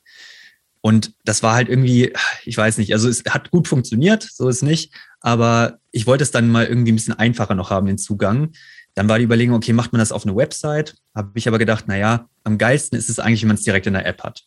[0.81, 2.13] Und das war halt irgendwie,
[2.45, 6.31] ich weiß nicht, also es hat gut funktioniert, so ist nicht, aber ich wollte es
[6.31, 8.53] dann mal irgendwie ein bisschen einfacher noch haben, den Zugang.
[8.95, 10.97] Dann war die Überlegung, okay, macht man das auf eine Website?
[11.15, 13.93] Habe ich aber gedacht, naja, am geilsten ist es eigentlich, wenn man es direkt in
[13.93, 14.45] der App hat.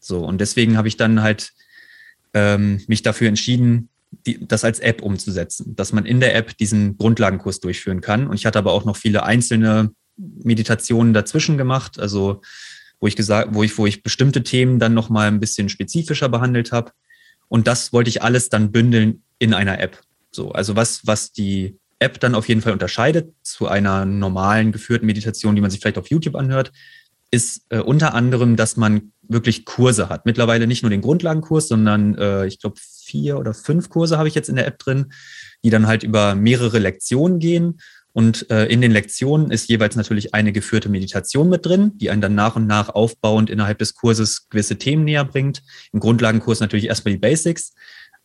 [0.00, 1.52] So, und deswegen habe ich dann halt
[2.34, 3.88] ähm, mich dafür entschieden,
[4.26, 8.26] die, das als App umzusetzen, dass man in der App diesen Grundlagenkurs durchführen kann.
[8.26, 12.42] Und ich hatte aber auch noch viele einzelne Meditationen dazwischen gemacht, also
[13.04, 16.72] wo ich gesagt, wo ich, wo ich bestimmte Themen dann nochmal ein bisschen spezifischer behandelt
[16.72, 16.92] habe.
[17.48, 20.00] Und das wollte ich alles dann bündeln in einer App.
[20.30, 25.04] So, also was, was die App dann auf jeden Fall unterscheidet zu einer normalen geführten
[25.04, 26.72] Meditation, die man sich vielleicht auf YouTube anhört,
[27.30, 30.24] ist äh, unter anderem, dass man wirklich Kurse hat.
[30.24, 34.34] Mittlerweile nicht nur den Grundlagenkurs, sondern äh, ich glaube vier oder fünf Kurse habe ich
[34.34, 35.12] jetzt in der App drin,
[35.62, 37.80] die dann halt über mehrere Lektionen gehen.
[38.14, 42.22] Und äh, in den Lektionen ist jeweils natürlich eine geführte Meditation mit drin, die einen
[42.22, 45.62] dann nach und nach aufbauend innerhalb des Kurses gewisse Themen näher bringt.
[45.92, 47.74] Im Grundlagenkurs natürlich erstmal die Basics,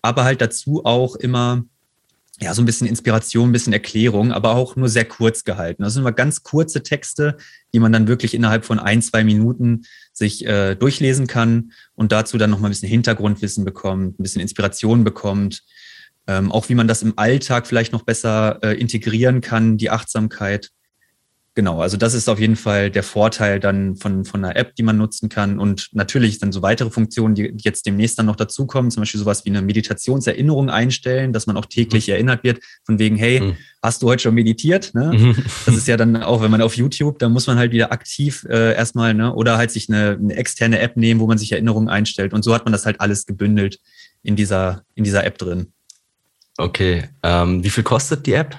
[0.03, 1.65] aber halt dazu auch immer
[2.39, 5.83] ja, so ein bisschen Inspiration, ein bisschen Erklärung, aber auch nur sehr kurz gehalten.
[5.83, 7.37] Das sind immer ganz kurze Texte,
[7.73, 12.37] die man dann wirklich innerhalb von ein, zwei Minuten sich äh, durchlesen kann und dazu
[12.37, 15.63] dann nochmal ein bisschen Hintergrundwissen bekommt, ein bisschen Inspiration bekommt.
[16.29, 20.69] Ähm, auch wie man das im Alltag vielleicht noch besser äh, integrieren kann, die Achtsamkeit.
[21.55, 24.83] Genau, also das ist auf jeden Fall der Vorteil dann von, von einer App, die
[24.83, 25.57] man nutzen kann.
[25.57, 29.43] Und natürlich dann so weitere Funktionen, die jetzt demnächst dann noch dazukommen, zum Beispiel sowas
[29.43, 32.13] wie eine Meditationserinnerung einstellen, dass man auch täglich mhm.
[32.13, 33.57] erinnert wird, von wegen, hey, mhm.
[33.81, 34.93] hast du heute schon meditiert?
[34.93, 35.11] Ne?
[35.11, 35.35] Mhm.
[35.65, 38.45] Das ist ja dann auch, wenn man auf YouTube, da muss man halt wieder aktiv
[38.47, 41.89] äh, erstmal, ne, oder halt sich eine, eine externe App nehmen, wo man sich Erinnerungen
[41.89, 42.33] einstellt.
[42.33, 43.79] Und so hat man das halt alles gebündelt
[44.21, 45.73] in dieser, in dieser App drin.
[46.59, 48.57] Okay, ähm, wie viel kostet die App?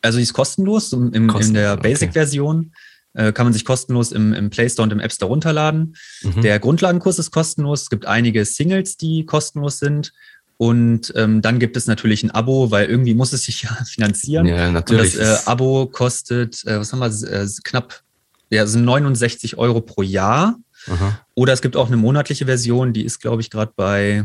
[0.00, 2.72] Also die ist kostenlos im, im Kosten, in der Basic-Version.
[3.14, 3.28] Okay.
[3.28, 5.96] Äh, kann man sich kostenlos im, im Play Store und im App Store runterladen.
[6.22, 6.40] Mhm.
[6.40, 7.82] Der Grundlagenkurs ist kostenlos.
[7.82, 10.12] Es gibt einige Singles, die kostenlos sind.
[10.56, 14.46] Und ähm, dann gibt es natürlich ein Abo, weil irgendwie muss es sich ja finanzieren.
[14.46, 15.14] Ja, natürlich.
[15.14, 18.02] Und das äh, Abo kostet, äh, was haben wir, äh, knapp,
[18.48, 20.56] ja, sind 69 Euro pro Jahr.
[20.86, 21.20] Aha.
[21.34, 24.24] Oder es gibt auch eine monatliche Version, die ist, glaube ich, gerade bei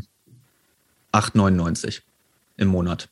[1.16, 2.02] 8,99
[2.58, 3.10] im Monat.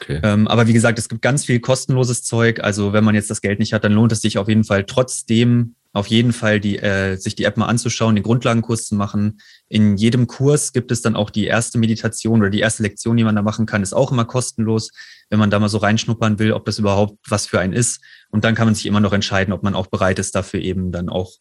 [0.00, 0.20] Okay.
[0.22, 2.60] Ähm, aber wie gesagt, es gibt ganz viel kostenloses Zeug.
[2.60, 4.84] Also wenn man jetzt das Geld nicht hat, dann lohnt es sich auf jeden Fall
[4.84, 9.40] trotzdem auf jeden Fall die, äh, sich die App mal anzuschauen, den Grundlagenkurs zu machen.
[9.68, 13.24] In jedem Kurs gibt es dann auch die erste Meditation oder die erste Lektion, die
[13.24, 14.90] man da machen kann, ist auch immer kostenlos,
[15.28, 18.00] wenn man da mal so reinschnuppern will, ob das überhaupt was für einen ist.
[18.30, 20.92] Und dann kann man sich immer noch entscheiden, ob man auch bereit ist, dafür eben
[20.92, 21.32] dann auch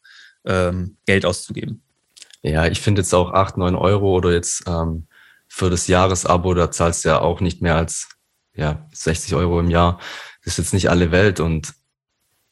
[0.44, 1.82] ähm, Geld auszugeben.
[2.42, 5.08] Ja, ich finde jetzt auch acht, neun Euro oder jetzt ähm,
[5.54, 8.08] für das Jahresabo, da zahlst du ja auch nicht mehr als
[8.56, 10.00] ja, 60 Euro im Jahr.
[10.46, 11.74] Das ist jetzt nicht alle Welt und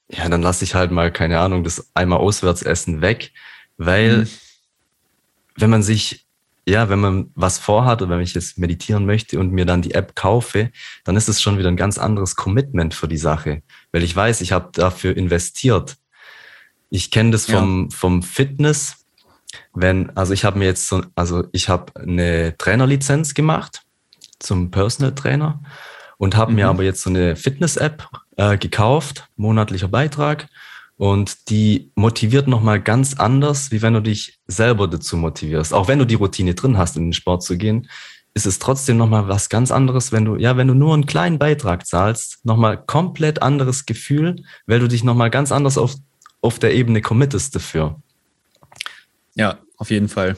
[0.10, 3.32] ja, dann lasse ich halt mal, keine Ahnung, das einmal auswärts essen weg,
[3.78, 4.30] weil mhm.
[5.56, 6.28] wenn man sich,
[6.68, 9.94] ja, wenn man was vorhat oder wenn ich jetzt meditieren möchte und mir dann die
[9.94, 10.70] App kaufe,
[11.06, 14.42] dann ist es schon wieder ein ganz anderes Commitment für die Sache, weil ich weiß,
[14.42, 15.96] ich habe dafür investiert.
[16.90, 17.96] Ich kenne das vom, ja.
[17.96, 18.99] vom Fitness,
[19.74, 23.82] wenn, also ich habe mir jetzt so, also ich habe eine Trainerlizenz gemacht
[24.40, 25.62] zum Personal Trainer
[26.18, 26.56] und habe mhm.
[26.56, 28.08] mir aber jetzt so eine Fitness-App
[28.38, 30.48] äh, gekauft, monatlicher Beitrag.
[30.98, 35.74] Und die motiviert nochmal ganz anders, wie wenn du dich selber dazu motivierst.
[35.74, 37.88] Auch wenn du die Routine drin hast, in den Sport zu gehen,
[38.34, 41.40] ist es trotzdem nochmal was ganz anderes, wenn du, ja, wenn du nur einen kleinen
[41.40, 45.96] Beitrag zahlst, nochmal komplett anderes Gefühl, weil du dich nochmal ganz anders auf,
[46.42, 48.02] auf der Ebene committest dafür.
[49.40, 50.36] Ja, auf jeden Fall.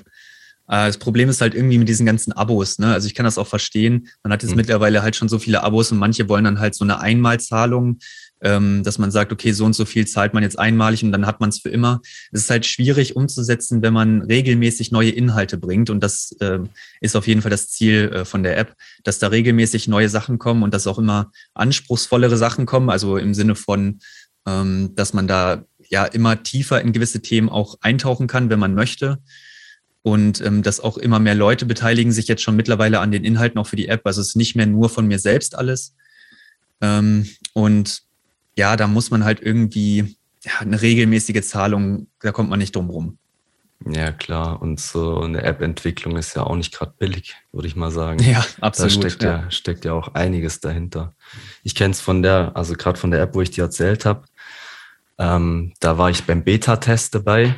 [0.68, 2.78] Äh, das Problem ist halt irgendwie mit diesen ganzen Abos.
[2.78, 2.94] Ne?
[2.94, 4.10] Also ich kann das auch verstehen.
[4.22, 4.58] Man hat jetzt mhm.
[4.58, 7.98] mittlerweile halt schon so viele Abos und manche wollen dann halt so eine Einmalzahlung,
[8.42, 11.26] ähm, dass man sagt, okay, so und so viel zahlt man jetzt einmalig und dann
[11.26, 12.00] hat man es für immer.
[12.32, 15.90] Es ist halt schwierig umzusetzen, wenn man regelmäßig neue Inhalte bringt.
[15.90, 16.60] Und das äh,
[17.00, 20.38] ist auf jeden Fall das Ziel äh, von der App, dass da regelmäßig neue Sachen
[20.38, 22.92] kommen und dass auch immer anspruchsvollere Sachen kommen.
[22.92, 23.98] Also im Sinne von,
[24.48, 28.74] ähm, dass man da ja immer tiefer in gewisse Themen auch eintauchen kann, wenn man
[28.74, 29.20] möchte.
[30.04, 33.60] Und ähm, dass auch immer mehr Leute beteiligen sich jetzt schon mittlerweile an den Inhalten
[33.60, 34.02] auch für die App.
[34.06, 35.96] Also es ist nicht mehr nur von mir selbst alles.
[36.80, 38.02] Ähm, und
[38.58, 42.90] ja, da muss man halt irgendwie ja, eine regelmäßige Zahlung, da kommt man nicht drum
[42.90, 43.18] rum.
[43.86, 44.62] Ja, klar.
[44.62, 48.20] Und so eine App-Entwicklung ist ja auch nicht gerade billig, würde ich mal sagen.
[48.24, 49.04] Ja, absolut.
[49.04, 51.14] Da steckt ja, ja steckt ja auch einiges dahinter.
[51.64, 54.26] Ich kenne es von der, also gerade von der App, wo ich dir erzählt habe.
[55.22, 57.56] Ähm, da war ich beim Beta-Test dabei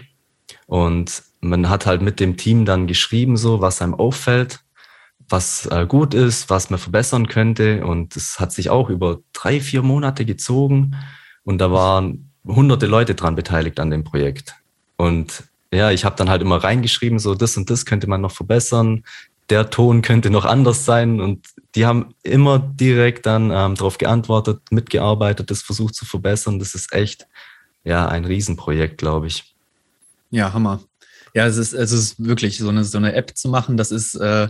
[0.68, 4.60] und man hat halt mit dem Team dann geschrieben, so was einem auffällt,
[5.30, 7.86] was äh, gut ist, was man verbessern könnte.
[7.86, 10.98] Und es hat sich auch über drei, vier Monate gezogen
[11.46, 14.56] und da waren hunderte Leute dran beteiligt an dem Projekt.
[14.98, 18.34] Und ja, ich habe dann halt immer reingeschrieben, so das und das könnte man noch
[18.34, 19.06] verbessern,
[19.50, 24.60] der Ton könnte noch anders sein und die haben immer direkt dann ähm, darauf geantwortet,
[24.70, 26.60] mitgearbeitet, das versucht zu verbessern.
[26.60, 27.26] Das ist echt
[27.84, 29.56] ja ein Riesenprojekt, glaube ich.
[30.32, 30.82] Ja, Hammer.
[31.34, 34.16] Ja, es ist, es ist wirklich so eine, so eine App zu machen, das ist,
[34.16, 34.50] äh,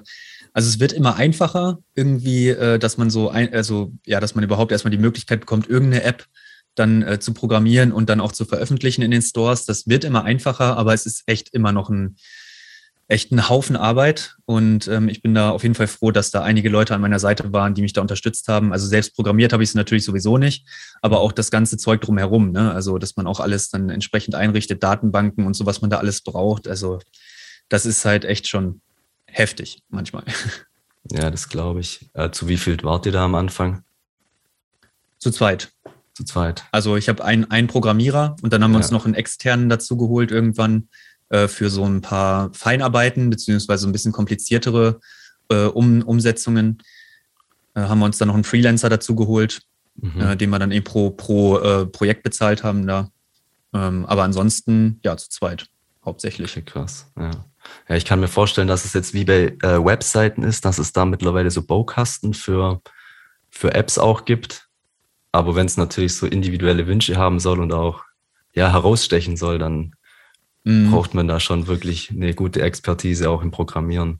[0.54, 4.43] also es wird immer einfacher, irgendwie, äh, dass man so, ein, also ja, dass man
[4.43, 6.28] überhaupt erstmal die Möglichkeit bekommt, irgendeine App
[6.76, 9.65] dann äh, zu programmieren und dann auch zu veröffentlichen in den Stores.
[9.65, 12.17] Das wird immer einfacher, aber es ist echt immer noch ein
[13.08, 16.42] echt ein Haufen Arbeit und ähm, ich bin da auf jeden Fall froh, dass da
[16.42, 18.72] einige Leute an meiner Seite waren, die mich da unterstützt haben.
[18.72, 20.66] Also selbst programmiert habe ich es natürlich sowieso nicht,
[21.02, 22.52] aber auch das ganze Zeug drumherum.
[22.52, 22.72] Ne?
[22.72, 26.22] Also dass man auch alles dann entsprechend einrichtet, Datenbanken und so, was man da alles
[26.22, 26.68] braucht.
[26.68, 27.00] Also
[27.70, 28.82] das ist halt echt schon
[29.26, 30.24] heftig manchmal.
[31.12, 32.10] Ja, das glaube ich.
[32.13, 33.84] Äh, zu wie viel wart ihr da am Anfang?
[35.18, 35.74] Zu zweit.
[36.13, 36.63] Zu zweit.
[36.72, 39.98] Also ich habe einen, einen Programmierer und dann haben wir uns noch einen externen dazu
[39.98, 40.88] geholt irgendwann
[41.34, 45.00] äh, für so ein paar Feinarbeiten beziehungsweise ein bisschen kompliziertere
[45.50, 46.78] äh, um, Umsetzungen.
[47.74, 49.63] Äh, haben wir uns dann noch einen Freelancer dazu geholt,
[49.96, 50.22] mhm.
[50.22, 53.10] Äh, den wir dann eben pro, pro äh, Projekt bezahlt haben da.
[53.74, 55.65] Ähm, aber ansonsten, ja, zu zweit
[56.06, 56.52] hauptsächlich.
[56.52, 57.32] Okay, krass, ja.
[57.88, 60.93] Ja, ich kann mir vorstellen, dass es jetzt wie bei äh, Webseiten ist, dass es
[60.93, 62.82] da mittlerweile so Baukasten für,
[63.50, 64.67] für Apps auch gibt,
[65.32, 68.04] aber wenn es natürlich so individuelle Wünsche haben soll und auch
[68.54, 69.96] ja, herausstechen soll, dann
[70.63, 70.91] mhm.
[70.91, 74.19] braucht man da schon wirklich eine gute Expertise auch im Programmieren.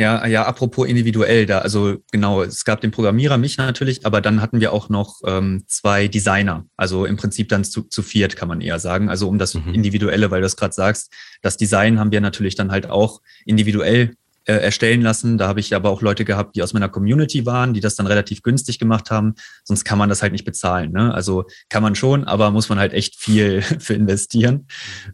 [0.00, 4.40] Ja, ja, apropos individuell da, also genau, es gab den Programmierer, mich natürlich, aber dann
[4.40, 8.48] hatten wir auch noch ähm, zwei Designer, also im Prinzip dann zu, zu viert, kann
[8.48, 9.10] man eher sagen.
[9.10, 9.74] Also um das mhm.
[9.74, 14.14] Individuelle, weil du es gerade sagst, das Design haben wir natürlich dann halt auch individuell
[14.50, 15.38] äh, erstellen lassen.
[15.38, 18.08] Da habe ich aber auch Leute gehabt, die aus meiner Community waren, die das dann
[18.08, 19.34] relativ günstig gemacht haben.
[19.62, 20.90] Sonst kann man das halt nicht bezahlen.
[20.90, 21.14] Ne?
[21.14, 24.66] Also kann man schon, aber muss man halt echt viel für investieren.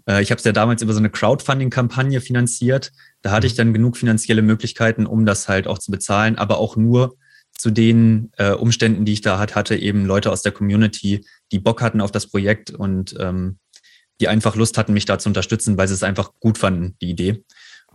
[0.09, 2.93] Äh, ich habe es ja damals über so eine Crowdfunding-Kampagne finanziert.
[3.21, 6.77] Da hatte ich dann genug finanzielle Möglichkeiten, um das halt auch zu bezahlen, aber auch
[6.77, 7.17] nur
[7.53, 11.59] zu den äh, Umständen, die ich da hat, hatte, eben Leute aus der Community, die
[11.59, 13.59] Bock hatten auf das Projekt und ähm,
[14.21, 17.11] die einfach Lust hatten, mich da zu unterstützen, weil sie es einfach gut fanden, die
[17.11, 17.45] Idee.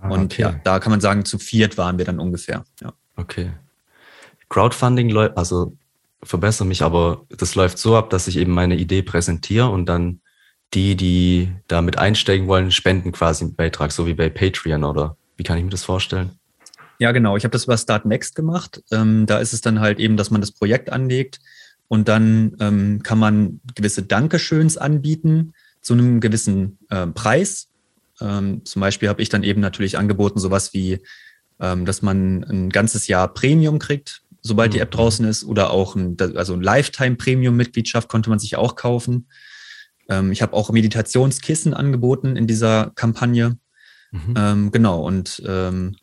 [0.02, 0.42] Ah, und okay.
[0.42, 2.66] ja, da kann man sagen, zu viert waren wir dann ungefähr.
[2.82, 2.94] Ja.
[3.16, 3.52] Okay.
[4.50, 5.78] Crowdfunding läuft, also
[6.24, 10.22] verbessere mich, aber das läuft so ab, dass ich eben meine Idee präsentiere und dann
[10.74, 15.44] die, die damit einsteigen wollen, spenden quasi einen Beitrag, so wie bei Patreon oder wie
[15.44, 16.32] kann ich mir das vorstellen?
[17.00, 17.36] Ja, genau.
[17.36, 18.84] Ich habe das über Start Next gemacht.
[18.92, 21.40] Ähm, da ist es dann halt eben, dass man das Projekt anlegt
[21.88, 27.70] und dann ähm, kann man gewisse Dankeschöns anbieten zu einem gewissen äh, Preis.
[28.22, 31.00] Ähm, zum Beispiel habe ich dann eben natürlich angeboten, sowas wie,
[31.60, 34.74] ähm, dass man ein ganzes Jahr Premium kriegt, sobald mhm.
[34.76, 39.28] die App draußen ist, oder auch ein, also ein Lifetime-Premium-Mitgliedschaft konnte man sich auch kaufen.
[40.10, 43.58] Ähm, ich habe auch Meditationskissen angeboten in dieser Kampagne.
[44.12, 44.34] Mhm.
[44.38, 45.96] Ähm, genau, und ähm,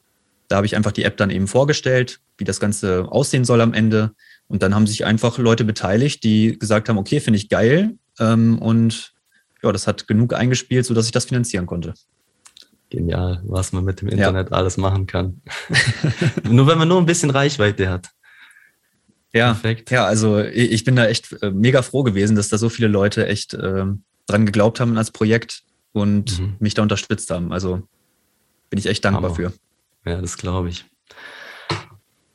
[0.49, 3.75] da habe ich einfach die App dann eben vorgestellt, wie das Ganze aussehen soll am
[3.75, 4.13] Ende.
[4.49, 7.97] Und dann haben sich einfach Leute beteiligt, die gesagt haben, okay, finde ich geil.
[8.19, 9.13] Ähm, und
[9.63, 11.95] ja, das hat genug eingespielt, sodass ich das finanzieren konnte.
[12.91, 14.57] Genial, was man mit dem Internet ja.
[14.57, 15.43] alles machen kann.
[16.45, 18.11] nur wenn man nur ein bisschen Reichweite hat.
[19.33, 19.91] Ja, Perfekt.
[19.91, 23.27] ja, also ich bin da echt äh, mega froh gewesen, dass da so viele Leute
[23.27, 23.85] echt äh,
[24.27, 26.57] dran geglaubt haben als Projekt und mhm.
[26.61, 27.53] mich da unterstützt haben.
[27.53, 27.83] Also
[28.71, 29.35] bin ich echt dankbar Hammer.
[29.35, 29.53] für.
[30.09, 30.87] Ja, das glaube ich.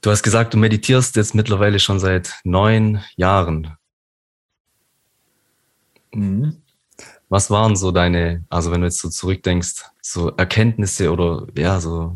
[0.02, 3.78] Du hast gesagt, du meditierst jetzt mittlerweile schon seit neun Jahren.
[6.14, 6.58] Mhm.
[7.34, 12.15] Was waren so deine, also wenn du jetzt so zurückdenkst, so Erkenntnisse oder ja, so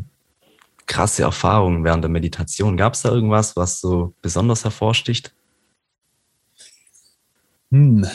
[0.86, 2.78] krasse Erfahrungen während der Meditation?
[2.78, 5.34] Gab es da irgendwas, was so besonders hervorsticht?
[7.72, 8.06] Hm.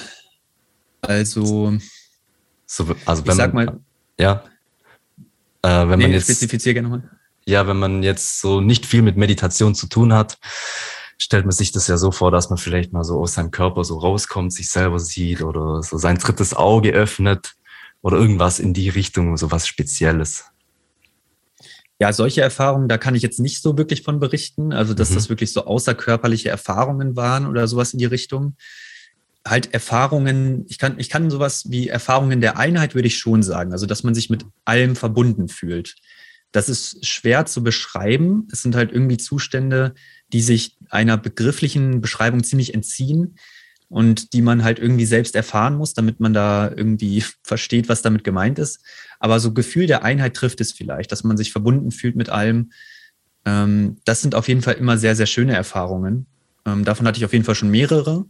[1.01, 1.77] Also,
[2.67, 3.81] so, also wenn man, mal,
[4.17, 4.45] ja,
[5.63, 7.11] äh, wenn nee, man jetzt spezifiziere gerne mal.
[7.45, 10.39] Ja, wenn man jetzt so nicht viel mit Meditation zu tun hat,
[11.23, 13.85] stellt man sich das ja so vor, dass man vielleicht mal so aus seinem Körper
[13.85, 17.55] so rauskommt, sich selber sieht oder so sein drittes Auge öffnet
[18.01, 20.47] oder irgendwas in die Richtung, so was Spezielles.
[22.01, 24.73] Ja, solche Erfahrungen, da kann ich jetzt nicht so wirklich von berichten.
[24.73, 25.15] Also, dass mhm.
[25.15, 28.57] das wirklich so außerkörperliche Erfahrungen waren oder sowas in die Richtung.
[29.47, 33.71] Halt Erfahrungen, ich kann, ich kann sowas wie Erfahrungen der Einheit, würde ich schon sagen.
[33.71, 35.95] Also, dass man sich mit allem verbunden fühlt.
[36.51, 38.49] Das ist schwer zu beschreiben.
[38.51, 39.95] Es sind halt irgendwie Zustände,
[40.33, 43.37] die sich einer begrifflichen Beschreibung ziemlich entziehen
[43.89, 48.25] und die man halt irgendwie selbst erfahren muss, damit man da irgendwie versteht, was damit
[48.25, 48.81] gemeint ist.
[49.21, 52.73] Aber so Gefühl der Einheit trifft es vielleicht, dass man sich verbunden fühlt mit allem.
[53.45, 56.27] Ähm, das sind auf jeden Fall immer sehr, sehr schöne Erfahrungen.
[56.65, 58.25] Ähm, davon hatte ich auf jeden Fall schon mehrere.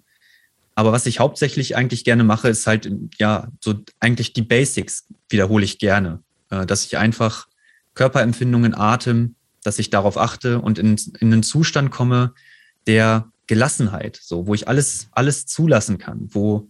[0.74, 5.64] Aber was ich hauptsächlich eigentlich gerne mache, ist halt, ja, so eigentlich die Basics wiederhole
[5.64, 6.22] ich gerne.
[6.50, 7.46] Äh, dass ich einfach
[7.94, 12.34] Körperempfindungen, Atem, dass ich darauf achte und in, in einen Zustand komme
[12.86, 16.68] der Gelassenheit, so, wo ich alles, alles zulassen kann, wo,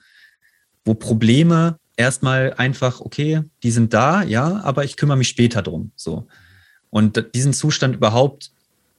[0.85, 5.93] wo Probleme erstmal einfach, okay, die sind da, ja, aber ich kümmere mich später drum,
[5.97, 6.27] so.
[6.91, 8.51] Und diesen Zustand überhaupt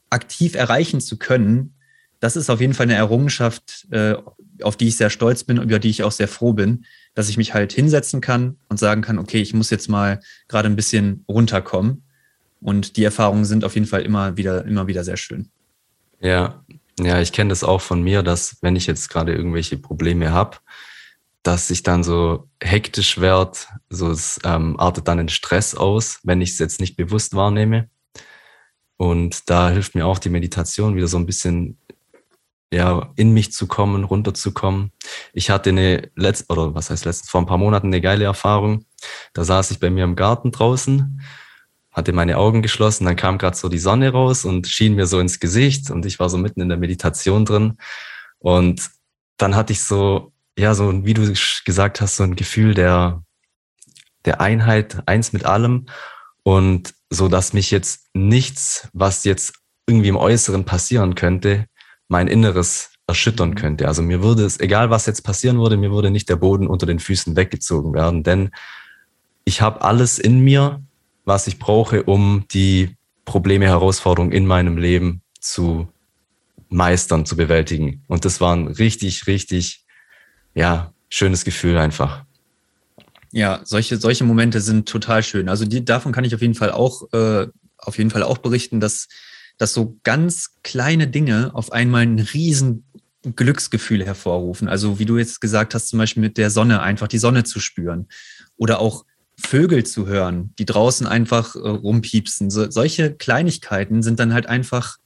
[0.09, 1.75] aktiv erreichen zu können,
[2.19, 4.15] das ist auf jeden Fall eine Errungenschaft, äh,
[4.61, 7.29] auf die ich sehr stolz bin und über die ich auch sehr froh bin, dass
[7.29, 10.75] ich mich halt hinsetzen kann und sagen kann, okay, ich muss jetzt mal gerade ein
[10.75, 12.02] bisschen runterkommen
[12.63, 15.49] und die Erfahrungen sind auf jeden Fall immer wieder, immer wieder sehr schön.
[16.19, 16.63] Ja,
[16.99, 20.57] ja, ich kenne das auch von mir, dass wenn ich jetzt gerade irgendwelche Probleme habe,
[21.41, 23.57] dass ich dann so hektisch werde,
[23.89, 27.89] so es ähm, artet dann in Stress aus, wenn ich es jetzt nicht bewusst wahrnehme.
[28.95, 31.77] Und da hilft mir auch die Meditation, wieder so ein bisschen
[32.71, 34.91] ja, in mich zu kommen, runterzukommen.
[35.33, 38.85] Ich hatte eine letzte, oder was heißt letztens, vor ein paar Monaten eine geile Erfahrung.
[39.33, 41.21] Da saß ich bei mir im Garten draußen
[41.93, 45.19] hatte meine Augen geschlossen, dann kam gerade so die Sonne raus und schien mir so
[45.19, 47.77] ins Gesicht und ich war so mitten in der Meditation drin
[48.39, 48.89] und
[49.37, 51.33] dann hatte ich so, ja, so, wie du
[51.65, 53.23] gesagt hast, so ein Gefühl der,
[54.25, 55.87] der Einheit, eins mit allem
[56.43, 59.53] und so, dass mich jetzt nichts, was jetzt
[59.87, 61.65] irgendwie im Äußeren passieren könnte,
[62.07, 63.55] mein Inneres erschüttern mhm.
[63.55, 63.87] könnte.
[63.87, 66.85] Also mir würde es, egal was jetzt passieren würde, mir würde nicht der Boden unter
[66.85, 68.51] den Füßen weggezogen werden, denn
[69.45, 70.81] ich habe alles in mir,
[71.25, 75.87] was ich brauche, um die Probleme, Herausforderungen in meinem Leben zu
[76.69, 78.03] meistern, zu bewältigen.
[78.07, 79.85] Und das war ein richtig, richtig,
[80.53, 82.25] ja, schönes Gefühl einfach.
[83.31, 85.49] Ja, solche, solche Momente sind total schön.
[85.49, 88.79] Also die, davon kann ich auf jeden Fall auch, äh, auf jeden Fall auch berichten,
[88.79, 89.07] dass,
[89.57, 92.85] dass so ganz kleine Dinge auf einmal ein riesen
[93.35, 94.67] Glücksgefühl hervorrufen.
[94.67, 97.59] Also wie du jetzt gesagt hast, zum Beispiel mit der Sonne, einfach die Sonne zu
[97.59, 98.07] spüren.
[98.57, 99.05] Oder auch
[99.37, 102.49] Vögel zu hören, die draußen einfach äh, rumpiepsen.
[102.49, 104.97] So, solche Kleinigkeiten sind dann halt einfach,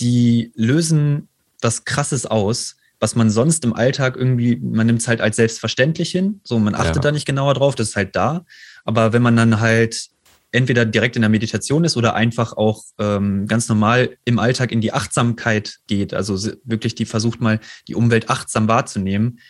[0.00, 1.28] die lösen
[1.62, 6.10] was Krasses aus, was man sonst im Alltag irgendwie, man nimmt es halt als selbstverständlich
[6.10, 7.02] hin, so man achtet ja.
[7.02, 8.44] da nicht genauer drauf, das ist halt da.
[8.84, 10.08] Aber wenn man dann halt
[10.52, 14.80] entweder direkt in der Meditation ist oder einfach auch ähm, ganz normal im Alltag in
[14.80, 19.40] die Achtsamkeit geht, also wirklich die versucht mal die Umwelt achtsam wahrzunehmen,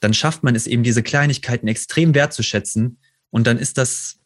[0.00, 2.98] dann schafft man es eben, diese Kleinigkeiten extrem wertzuschätzen
[3.34, 4.20] und dann ist das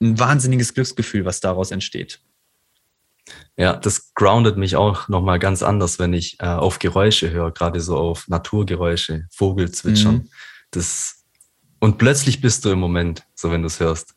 [0.00, 2.22] ein wahnsinniges Glücksgefühl, was daraus entsteht.
[3.58, 7.82] Ja, das groundet mich auch nochmal ganz anders, wenn ich äh, auf Geräusche höre, gerade
[7.82, 10.14] so auf Naturgeräusche, Vogelzwitschern.
[10.14, 10.28] Mhm.
[10.70, 11.22] Das,
[11.80, 14.14] und plötzlich bist du im Moment, so wenn du es hörst.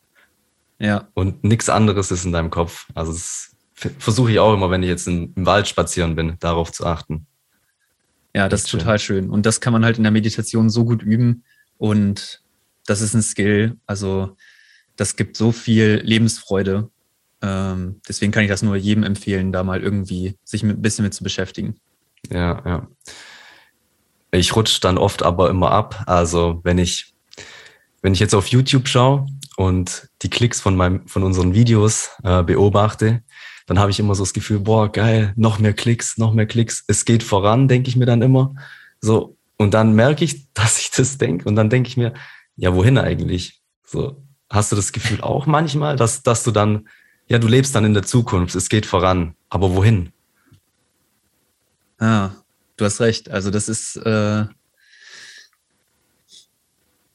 [0.80, 1.10] Ja.
[1.16, 2.88] Und nichts anderes ist in deinem Kopf.
[2.96, 6.72] Also das versuche ich auch immer, wenn ich jetzt im, im Wald spazieren bin, darauf
[6.72, 7.28] zu achten.
[8.34, 9.26] Ja, das ist total schön.
[9.26, 9.32] schön.
[9.32, 11.44] Und das kann man halt in der Meditation so gut üben.
[11.78, 12.43] Und
[12.86, 13.78] das ist ein Skill.
[13.86, 14.36] Also
[14.96, 16.90] das gibt so viel Lebensfreude.
[17.42, 21.04] Ähm, deswegen kann ich das nur jedem empfehlen, da mal irgendwie sich mit, ein bisschen
[21.04, 21.76] mit zu beschäftigen.
[22.32, 22.88] Ja, ja.
[24.32, 26.04] Ich rutsche dann oft aber immer ab.
[26.08, 27.14] Also wenn ich,
[28.02, 32.44] wenn ich jetzt auf YouTube schaue und die Klicks von meinem, von unseren Videos äh,
[32.44, 33.24] beobachte,
[33.66, 36.84] dann habe ich immer so das Gefühl, boah, geil, noch mehr Klicks, noch mehr Klicks.
[36.88, 38.56] Es geht voran, denke ich mir dann immer.
[39.02, 41.48] So, und dann merke ich, dass ich das denke.
[41.48, 42.14] Und dann denke ich mir,
[42.56, 43.62] ja, wohin eigentlich?
[43.86, 46.88] So, hast du das Gefühl auch manchmal, dass, dass du dann,
[47.28, 50.12] ja, du lebst dann in der Zukunft, es geht voran, aber wohin?
[52.00, 52.32] Ah,
[52.78, 53.30] du hast recht.
[53.30, 54.46] Also das ist, äh,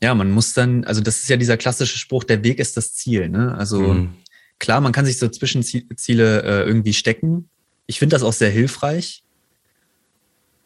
[0.00, 2.94] ja, man muss dann, also das ist ja dieser klassische Spruch, der Weg ist das
[2.94, 3.28] Ziel.
[3.28, 3.54] Ne?
[3.56, 4.14] Also mhm.
[4.58, 7.48] klar, man kann sich so Zwischenziele äh, irgendwie stecken.
[7.86, 9.24] Ich finde das auch sehr hilfreich.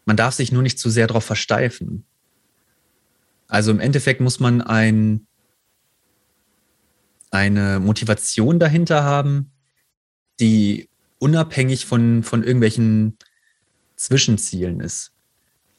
[0.04, 2.04] Man darf sich nur nicht zu sehr darauf versteifen.
[3.52, 5.26] Also im Endeffekt muss man ein,
[7.30, 9.50] eine Motivation dahinter haben,
[10.40, 10.88] die
[11.18, 13.18] unabhängig von, von irgendwelchen
[13.94, 15.12] Zwischenzielen ist.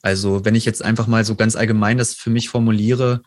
[0.03, 3.23] Also wenn ich jetzt einfach mal so ganz allgemein das für mich formuliere,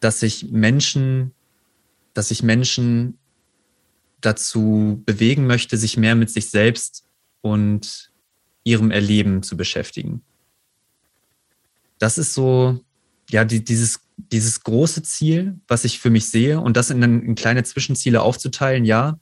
[0.00, 1.32] dass ich Menschen,
[2.14, 3.18] dass ich Menschen
[4.22, 7.04] dazu bewegen möchte, sich mehr mit sich selbst
[7.42, 8.10] und
[8.64, 10.22] ihrem Erleben zu beschäftigen.
[11.98, 12.80] Das ist so,
[13.32, 17.34] ja, die, dieses, dieses große Ziel, was ich für mich sehe und das in, in
[17.34, 19.18] kleine Zwischenziele aufzuteilen, ja,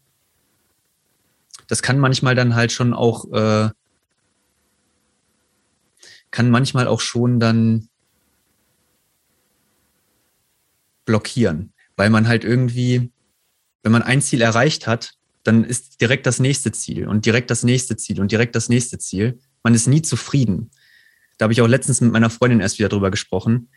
[1.68, 3.70] das kann manchmal dann halt schon auch, äh,
[6.32, 7.88] kann manchmal auch schon dann
[11.04, 13.12] blockieren, weil man halt irgendwie,
[13.84, 17.62] wenn man ein Ziel erreicht hat, dann ist direkt das nächste Ziel und direkt das
[17.62, 19.38] nächste Ziel und direkt das nächste Ziel.
[19.62, 20.70] Man ist nie zufrieden.
[21.38, 23.68] Da habe ich auch letztens mit meiner Freundin erst wieder drüber gesprochen.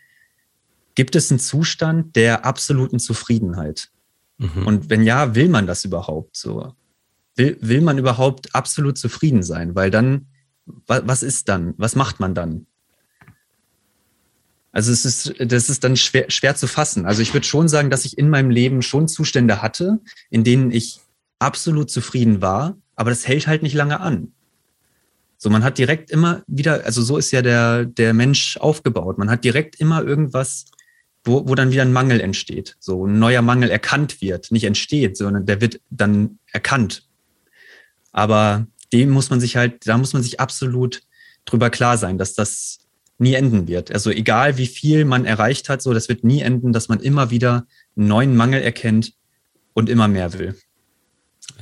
[0.94, 3.90] Gibt es einen Zustand der absoluten Zufriedenheit?
[4.38, 4.66] Mhm.
[4.66, 6.74] Und wenn ja, will man das überhaupt so?
[7.36, 9.74] Will, will man überhaupt absolut zufrieden sein?
[9.74, 10.26] Weil dann,
[10.86, 11.74] was ist dann?
[11.76, 12.66] Was macht man dann?
[14.74, 17.06] Also es ist, das ist dann schwer, schwer zu fassen.
[17.06, 20.72] Also ich würde schon sagen, dass ich in meinem Leben schon Zustände hatte, in denen
[20.72, 21.00] ich
[21.38, 24.32] absolut zufrieden war, aber das hält halt nicht lange an.
[25.36, 29.18] So, man hat direkt immer wieder, also so ist ja der, der Mensch aufgebaut.
[29.18, 30.64] Man hat direkt immer irgendwas,
[31.24, 32.76] wo, wo dann wieder ein Mangel entsteht.
[32.78, 37.08] So ein neuer Mangel erkannt wird, nicht entsteht, sondern der wird dann erkannt.
[38.12, 41.02] Aber dem muss man sich halt, da muss man sich absolut
[41.44, 42.78] drüber klar sein, dass das
[43.18, 43.92] nie enden wird.
[43.92, 47.30] Also egal wie viel man erreicht hat, so das wird nie enden, dass man immer
[47.30, 47.66] wieder
[47.96, 49.14] einen neuen Mangel erkennt
[49.72, 50.56] und immer mehr will.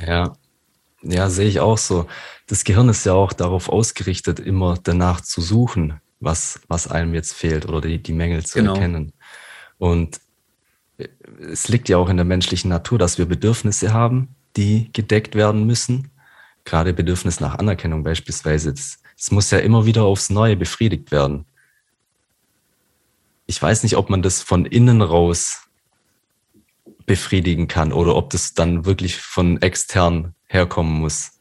[0.05, 0.37] Ja,
[1.03, 2.07] ja, sehe ich auch so.
[2.47, 7.33] Das Gehirn ist ja auch darauf ausgerichtet, immer danach zu suchen, was, was einem jetzt
[7.33, 8.75] fehlt oder die, die Mängel zu genau.
[8.75, 9.13] erkennen.
[9.83, 10.21] Und
[11.41, 15.67] es liegt ja auch in der menschlichen Natur, dass wir Bedürfnisse haben, die gedeckt werden
[15.67, 16.13] müssen.
[16.65, 18.71] Gerade Bedürfnis nach Anerkennung beispielsweise.
[18.71, 21.47] Es muss ja immer wieder aufs Neue befriedigt werden.
[23.47, 25.63] Ich weiß nicht, ob man das von innen raus
[27.05, 31.41] befriedigen kann oder ob das dann wirklich von extern herkommen muss.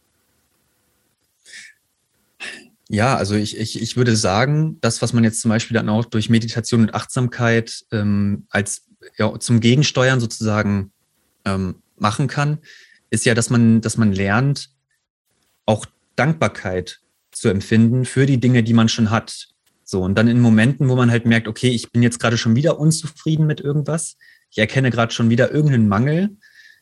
[2.94, 6.04] Ja, also ich, ich, ich würde sagen, das, was man jetzt zum Beispiel dann auch
[6.04, 8.86] durch Meditation und Achtsamkeit ähm, als
[9.18, 10.92] ja, zum Gegensteuern sozusagen
[11.46, 12.58] ähm, machen kann,
[13.10, 14.72] ist ja, dass man, dass man lernt,
[15.66, 15.86] auch
[16.18, 17.00] Dankbarkeit
[17.32, 19.48] zu empfinden für die Dinge, die man schon hat.
[19.86, 22.58] So, und dann in Momenten, wo man halt merkt, okay, ich bin jetzt gerade schon
[22.58, 24.18] wieder unzufrieden mit irgendwas,
[24.50, 26.36] ich erkenne gerade schon wieder irgendeinen Mangel,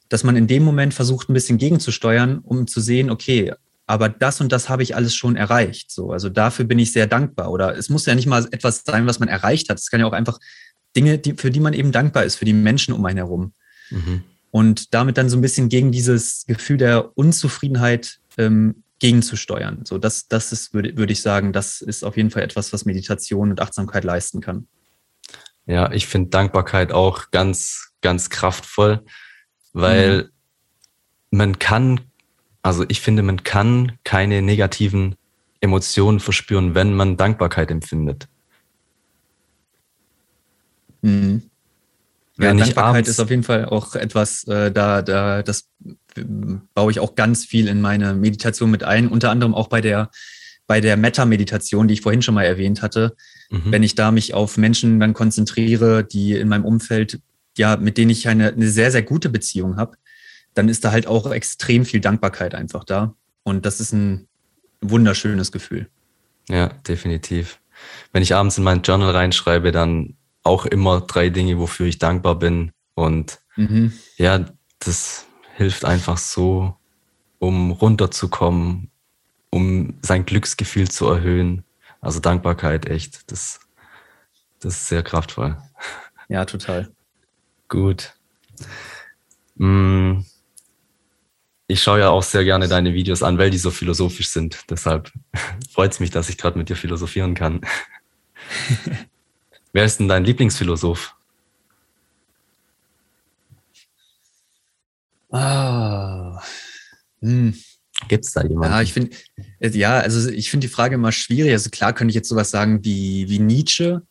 [0.10, 3.54] dass man in dem Moment versucht, ein bisschen gegenzusteuern, um zu sehen, okay,
[3.90, 5.90] aber das und das habe ich alles schon erreicht.
[5.90, 7.50] So, also dafür bin ich sehr dankbar.
[7.50, 9.80] Oder es muss ja nicht mal etwas sein, was man erreicht hat.
[9.80, 10.38] Es kann ja auch einfach
[10.96, 13.54] Dinge, die, für die man eben dankbar ist, für die Menschen um einen herum.
[13.90, 14.24] Mhm.
[14.52, 19.86] Und damit dann so ein bisschen gegen dieses Gefühl der Unzufriedenheit ähm, gegenzusteuern.
[19.86, 22.86] So, das, das ist, würde, würde ich sagen, das ist auf jeden Fall etwas, was
[22.86, 24.68] Meditation und Achtsamkeit leisten kann.
[25.66, 29.04] Ja, ich finde Dankbarkeit auch ganz, ganz kraftvoll,
[29.74, 30.30] weil
[31.32, 31.38] mhm.
[31.38, 32.02] man kann,
[32.62, 35.16] also ich finde, man kann keine negativen
[35.62, 38.28] Emotionen verspüren, wenn man Dankbarkeit empfindet.
[41.02, 41.44] Mhm.
[42.38, 45.68] Ja, Dankbarkeit ist auf jeden Fall auch etwas, äh, da, da, das
[46.74, 50.10] baue ich auch ganz viel in meine Meditation mit ein, unter anderem auch bei der,
[50.66, 53.16] bei der Metta-Meditation, die ich vorhin schon mal erwähnt hatte.
[53.50, 53.72] Mhm.
[53.72, 57.20] Wenn ich da mich auf Menschen dann konzentriere, die in meinem Umfeld,
[57.58, 59.98] ja, mit denen ich eine, eine sehr, sehr gute Beziehung habe,
[60.54, 63.16] dann ist da halt auch extrem viel Dankbarkeit einfach da.
[63.44, 64.28] Und das ist ein
[64.82, 65.90] wunderschönes Gefühl.
[66.50, 67.60] Ja, definitiv.
[68.12, 72.36] Wenn ich abends in mein Journal reinschreibe, dann auch immer drei Dinge, wofür ich dankbar
[72.36, 72.72] bin.
[72.96, 73.94] Und mhm.
[74.18, 74.46] ja,
[74.80, 75.26] das
[75.56, 76.76] hilft einfach so,
[77.40, 78.90] um runterzukommen,
[79.50, 81.64] um sein Glücksgefühl zu erhöhen.
[82.02, 83.60] Also Dankbarkeit, echt, das,
[84.60, 85.58] das ist sehr kraftvoll.
[86.30, 86.92] Ja, total.
[87.68, 88.14] Gut.
[89.56, 90.22] Mm.
[91.72, 94.64] Ich schaue ja auch sehr gerne deine Videos an, weil die so philosophisch sind.
[94.72, 95.12] Deshalb
[95.72, 97.62] freut es mich, dass ich gerade mit dir philosophieren kann.
[99.72, 101.16] Wer ist denn dein Lieblingsphilosoph?
[105.32, 106.42] Ah.
[107.22, 107.54] Hm.
[108.08, 108.74] Gibt es da jemanden?
[108.74, 109.16] Ja, ich finde,
[109.60, 111.52] äh, ja, also ich finde die Frage immer schwierig.
[111.52, 114.02] Also klar könnte ich jetzt sowas sagen wie, wie Nietzsche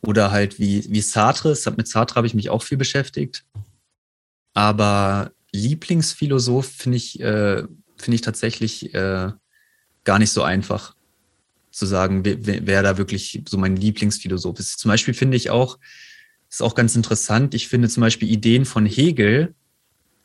[0.00, 1.54] oder halt wie, wie Sartre.
[1.76, 3.44] Mit Sartre habe ich mich auch viel beschäftigt.
[4.54, 7.64] Aber Lieblingsphilosoph finde ich, äh,
[7.96, 9.32] finde ich tatsächlich äh,
[10.04, 10.94] gar nicht so einfach
[11.70, 14.78] zu sagen, wer, wer da wirklich so mein Lieblingsphilosoph ist.
[14.78, 15.78] Zum Beispiel finde ich auch,
[16.50, 19.54] ist auch ganz interessant, ich finde zum Beispiel Ideen von Hegel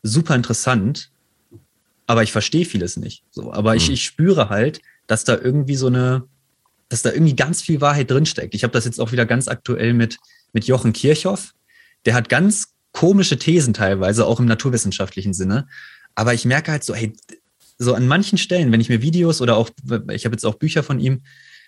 [0.01, 1.11] super interessant,
[2.07, 3.23] aber ich verstehe vieles nicht.
[3.31, 3.77] So, aber mhm.
[3.77, 6.23] ich, ich spüre halt, dass da irgendwie so eine,
[6.89, 8.55] dass da irgendwie ganz viel Wahrheit drinsteckt.
[8.55, 10.17] Ich habe das jetzt auch wieder ganz aktuell mit,
[10.53, 11.53] mit Jochen Kirchhoff.
[12.05, 15.67] Der hat ganz komische Thesen teilweise, auch im naturwissenschaftlichen Sinne.
[16.15, 17.13] Aber ich merke halt so, hey,
[17.77, 19.69] so an manchen Stellen, wenn ich mir Videos oder auch,
[20.11, 21.23] ich habe jetzt auch Bücher von ihm,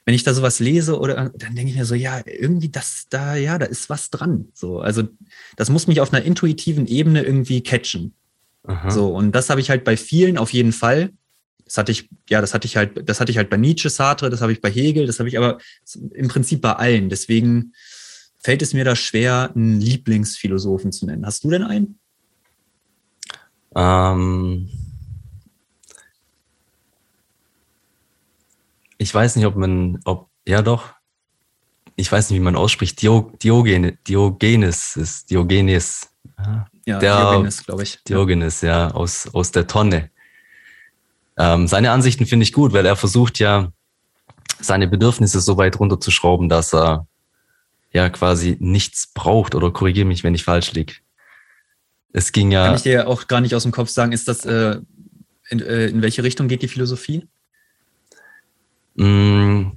[0.06, 3.36] wenn ich da sowas lese oder dann denke ich mir so, ja, irgendwie das da,
[3.36, 4.50] ja, da ist was dran.
[4.54, 5.04] So, also
[5.56, 8.14] das muss mich auf einer intuitiven Ebene irgendwie catchen.
[8.64, 8.92] Aha.
[8.92, 11.12] So, und das habe ich halt bei vielen auf jeden Fall.
[11.66, 14.30] Das hatte ich, ja, das hatte ich halt, das hatte ich halt bei Nietzsche, Sartre,
[14.30, 15.58] das habe ich bei Hegel, das habe ich aber
[16.14, 17.10] im Prinzip bei allen.
[17.10, 17.74] Deswegen
[18.46, 21.26] fällt es mir da schwer, einen Lieblingsphilosophen zu nennen.
[21.26, 21.98] Hast du denn einen?
[23.76, 24.70] Ähm,
[29.00, 30.94] ich weiß nicht, ob man, ob, ja doch,
[31.96, 36.12] ich weiß nicht, wie man ausspricht, Diogene, Diogenes ist, Diogenes.
[36.86, 37.98] Ja, der, Diogenes, glaube ich.
[38.08, 40.12] Diogenes, ja, aus, aus der Tonne.
[41.36, 43.72] Ähm, seine Ansichten finde ich gut, weil er versucht ja,
[44.60, 47.08] seine Bedürfnisse so weit runterzuschrauben, dass er
[47.96, 50.94] ja quasi nichts braucht oder korrigiere mich, wenn ich falsch liege.
[52.14, 52.66] Es ging ja.
[52.66, 54.80] Kann ich dir auch gar nicht aus dem Kopf sagen, ist das, äh,
[55.50, 57.28] in, äh, in welche Richtung geht die Philosophie?
[58.96, 59.72] Mm,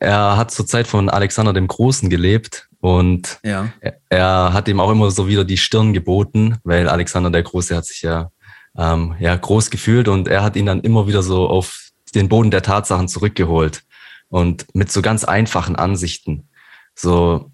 [0.00, 3.72] er hat zur Zeit von Alexander dem Großen gelebt und ja.
[3.80, 7.74] er, er, hat ihm auch immer so wieder die Stirn geboten, weil Alexander der Große
[7.74, 8.30] hat sich ja,
[8.76, 12.50] ähm, ja groß gefühlt und er hat ihn dann immer wieder so auf den Boden
[12.50, 13.82] der Tatsachen zurückgeholt
[14.28, 16.48] und mit so ganz einfachen Ansichten.
[16.94, 17.50] So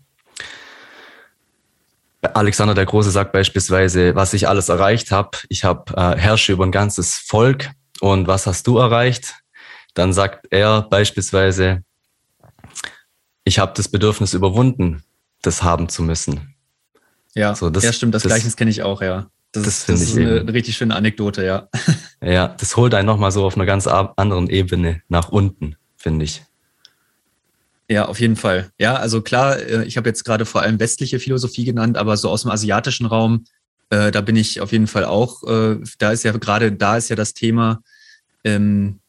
[2.23, 5.39] Alexander der Große sagt beispielsweise, was ich alles erreicht habe.
[5.49, 7.71] Ich habe äh, herrsche über ein ganzes Volk.
[8.01, 9.35] Und was hast du erreicht?
[9.95, 11.83] Dann sagt er beispielsweise,
[13.45, 15.03] ich habe das Bedürfnis überwunden,
[15.43, 16.55] das haben zu müssen.
[17.35, 19.31] Ja, so, das, ja stimmt, das, das Gleiche kenne ich auch, ja.
[19.53, 21.69] Das, das, das ist eine, eine, richtig schöne Anekdote, ja.
[22.23, 26.43] Ja, das holt einen nochmal so auf einer ganz anderen Ebene nach unten, finde ich.
[27.91, 28.71] Ja, auf jeden Fall.
[28.79, 32.31] Ja, also klar, äh, ich habe jetzt gerade vor allem westliche Philosophie genannt, aber so
[32.31, 33.47] aus dem asiatischen Raum,
[33.91, 35.43] äh, da bin ich auf jeden Fall auch.
[35.43, 37.83] Äh, da ist ja gerade, da ist ja das Thema,
[38.45, 39.01] ähm,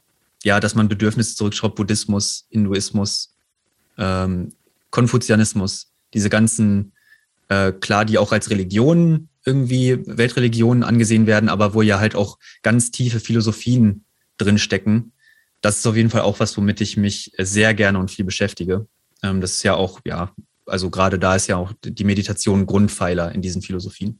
[0.44, 3.36] ja, dass man Bedürfnisse zurückschraubt, Buddhismus, Hinduismus,
[4.00, 4.54] ähm,
[4.90, 6.94] Konfuzianismus, diese ganzen,
[7.50, 12.40] äh, klar, die auch als Religionen irgendwie Weltreligionen angesehen werden, aber wo ja halt auch
[12.64, 14.06] ganz tiefe Philosophien
[14.40, 15.12] drinstecken
[15.62, 18.88] das ist auf jeden Fall auch was, womit ich mich sehr gerne und viel beschäftige.
[19.24, 20.32] Ähm, das ist ja auch, ja,
[20.66, 24.20] also gerade da ist ja auch die Meditation Grundpfeiler in diesen Philosophien.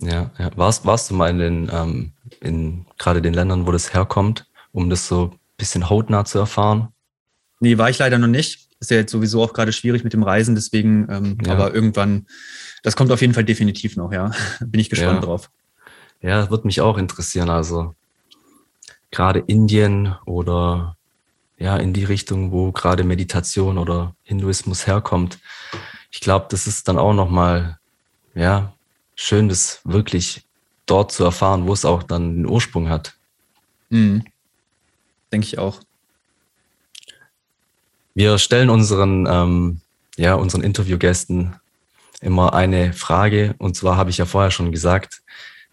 [0.00, 0.50] Ja, ja.
[0.56, 4.90] Warst, warst du mal in den, ähm, in gerade den Ländern, wo das herkommt, um
[4.90, 6.88] das so ein bisschen hautnah zu erfahren?
[7.60, 8.68] Nee, war ich leider noch nicht.
[8.80, 11.52] Ist ja jetzt sowieso auch gerade schwierig mit dem Reisen, deswegen, ähm, ja.
[11.52, 12.26] aber irgendwann,
[12.82, 14.30] das kommt auf jeden Fall definitiv noch, ja.
[14.60, 15.26] Bin ich gespannt ja.
[15.26, 15.50] drauf.
[16.20, 17.48] Ja, wird mich auch interessieren.
[17.48, 17.94] Also
[19.10, 20.96] gerade Indien oder
[21.58, 25.38] ja, in die Richtung, wo gerade Meditation oder Hinduismus herkommt.
[26.10, 27.78] Ich glaube, das ist dann auch nochmal,
[28.34, 28.72] ja,
[29.16, 30.44] schön, das wirklich
[30.86, 33.14] dort zu erfahren, wo es auch dann den Ursprung hat.
[33.90, 34.24] Mhm.
[35.32, 35.80] Denke ich auch.
[38.14, 39.80] Wir stellen unseren, ähm,
[40.16, 41.56] ja, unseren Interviewgästen
[42.20, 43.54] immer eine Frage.
[43.58, 45.22] Und zwar habe ich ja vorher schon gesagt,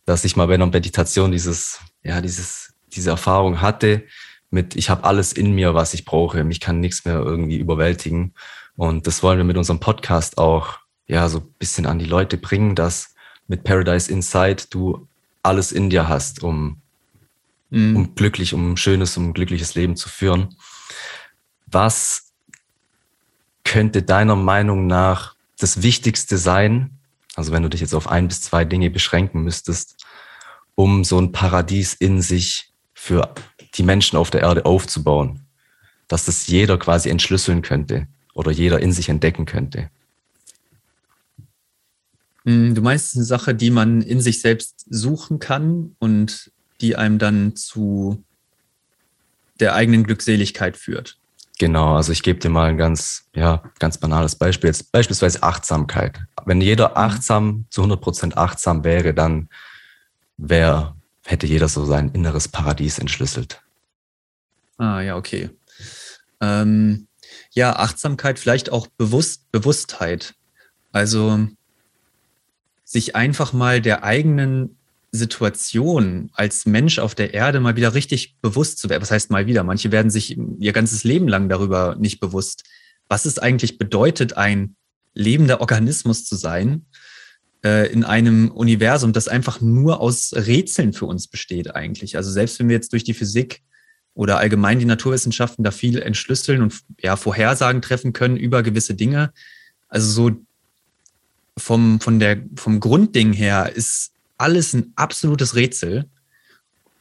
[0.06, 4.04] dass ich mal bei einer Meditation dieses, ja, dieses diese Erfahrung hatte
[4.50, 8.34] mit, ich habe alles in mir, was ich brauche, mich kann nichts mehr irgendwie überwältigen.
[8.76, 12.38] Und das wollen wir mit unserem Podcast auch ja so ein bisschen an die Leute
[12.38, 13.16] bringen, dass
[13.48, 15.08] mit Paradise Inside du
[15.44, 16.82] alles in dir hast, um,
[17.70, 17.96] mhm.
[17.96, 20.56] um glücklich, um ein schönes, um ein glückliches Leben zu führen.
[21.68, 22.32] Was
[23.64, 26.98] könnte deiner Meinung nach das Wichtigste sein,
[27.36, 30.06] also wenn du dich jetzt auf ein bis zwei Dinge beschränken müsstest,
[30.76, 33.36] um so ein Paradies in sich für
[33.76, 35.42] die Menschen auf der Erde aufzubauen,
[36.08, 39.92] dass das jeder quasi entschlüsseln könnte oder jeder in sich entdecken könnte.
[42.46, 47.20] Hm, du meinst eine Sache, die man in sich selbst suchen kann und die einem
[47.20, 48.24] dann zu
[49.60, 51.18] der eigenen Glückseligkeit führt.
[51.58, 54.70] Genau, also ich gebe dir mal ein ganz, ja, ganz banales Beispiel.
[54.70, 56.20] Jetzt beispielsweise Achtsamkeit.
[56.46, 56.98] Wenn jeder mhm.
[56.98, 59.50] achtsam, zu 100 Prozent achtsam wäre, dann
[60.38, 60.95] wäre
[61.26, 63.62] hätte jeder so sein inneres Paradies entschlüsselt.
[64.78, 65.50] Ah, ja, okay.
[66.42, 67.08] Ähm,
[67.52, 70.36] ja, Achtsamkeit, vielleicht auch Bewusst Bewusstheit.
[70.92, 71.48] Also
[72.84, 74.78] sich einfach mal der eigenen
[75.12, 79.02] Situation als Mensch auf der Erde mal wieder richtig bewusst zu werden.
[79.02, 79.64] Was heißt mal wieder?
[79.64, 82.64] Manche werden sich ihr ganzes Leben lang darüber nicht bewusst,
[83.08, 84.76] was es eigentlich bedeutet, ein
[85.14, 86.86] lebender Organismus zu sein
[87.66, 92.16] äh, in einem Universum, das einfach nur aus Rätseln für uns besteht eigentlich.
[92.16, 93.64] Also selbst wenn wir jetzt durch die Physik
[94.14, 99.34] oder allgemein die Naturwissenschaften da viel entschlüsseln und ja, Vorhersagen treffen können über gewisse Dinge.
[99.90, 100.38] Also so
[101.58, 106.06] vom, von der, vom Grundding her ist alles ein absolutes Rätsel.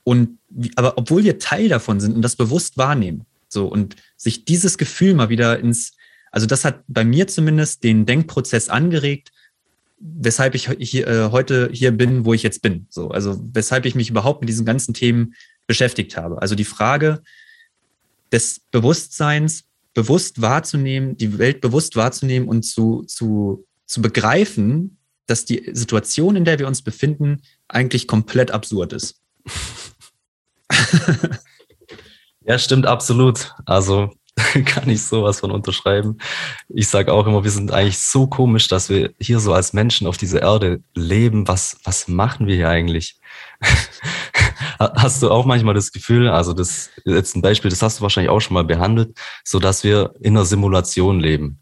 [0.03, 0.39] Und
[0.77, 5.15] aber obwohl wir Teil davon sind und das bewusst wahrnehmen, so und sich dieses Gefühl
[5.15, 5.93] mal wieder ins,
[6.31, 9.31] also das hat bei mir zumindest den Denkprozess angeregt,
[9.99, 12.87] weshalb ich hier, äh, heute hier bin, wo ich jetzt bin.
[12.91, 15.35] So, also weshalb ich mich überhaupt mit diesen ganzen Themen
[15.67, 16.41] beschäftigt habe.
[16.43, 17.23] Also die Frage
[18.33, 19.65] des Bewusstseins,
[19.95, 26.45] bewusst wahrzunehmen, die Welt bewusst wahrzunehmen und zu, zu, zu begreifen, dass die Situation, in
[26.45, 29.21] der wir uns befinden, eigentlich komplett absurd ist.
[32.41, 33.55] ja, stimmt absolut.
[33.65, 34.11] Also
[34.65, 36.19] kann ich sowas von unterschreiben.
[36.69, 40.07] Ich sage auch immer, wir sind eigentlich so komisch, dass wir hier so als Menschen
[40.07, 41.49] auf dieser Erde leben.
[41.49, 43.19] Was, was machen wir hier eigentlich?
[44.79, 48.31] hast du auch manchmal das Gefühl, also das jetzt ein Beispiel, das hast du wahrscheinlich
[48.31, 51.59] auch schon mal behandelt, so dass wir in einer Simulation leben.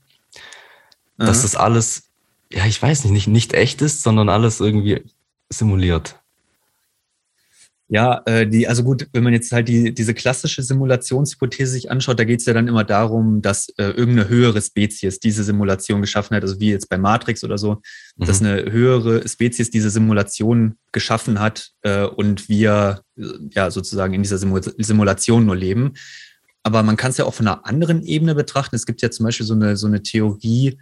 [1.16, 1.26] Mhm.
[1.26, 2.10] Dass das alles,
[2.52, 5.02] ja, ich weiß nicht, nicht, nicht echt ist, sondern alles irgendwie
[5.48, 6.21] simuliert.
[7.92, 12.18] Ja, äh, die, also gut, wenn man jetzt halt die, diese klassische Simulationshypothese sich anschaut,
[12.18, 16.34] da geht es ja dann immer darum, dass äh, irgendeine höhere Spezies diese Simulation geschaffen
[16.34, 17.82] hat, also wie jetzt bei Matrix oder so,
[18.16, 18.24] mhm.
[18.24, 24.22] dass eine höhere Spezies diese Simulation geschaffen hat äh, und wir äh, ja sozusagen in
[24.22, 25.92] dieser Simul Simulation nur leben.
[26.62, 28.74] Aber man kann es ja auch von einer anderen Ebene betrachten.
[28.74, 30.78] Es gibt ja zum Beispiel so eine, so eine Theorie,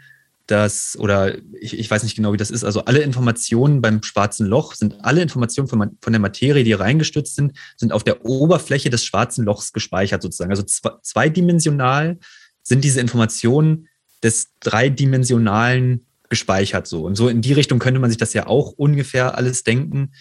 [0.51, 4.47] dass, oder ich, ich, weiß nicht genau, wie das ist, also alle Informationen beim schwarzen
[4.47, 8.91] Loch sind alle Informationen von, von der Materie, die reingestützt sind, sind auf der Oberfläche
[8.91, 10.51] des schwarzen Lochs gespeichert sozusagen.
[10.51, 12.19] Also zweidimensional
[12.63, 13.89] sind diese Informationen
[14.23, 17.05] des dreidimensionalen gespeichert so.
[17.05, 20.13] Und so in die Richtung könnte man sich das ja auch ungefähr alles denken.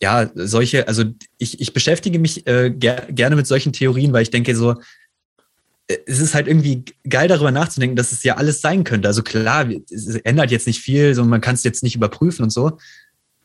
[0.00, 1.04] Ja, solche, also
[1.38, 4.76] ich, ich beschäftige mich äh, ger gerne mit solchen Theorien, weil ich denke so,
[5.88, 9.08] es ist halt irgendwie geil darüber nachzudenken, dass es ja alles sein könnte.
[9.08, 12.50] Also klar, es ändert jetzt nicht viel, so man kann es jetzt nicht überprüfen und
[12.50, 12.78] so.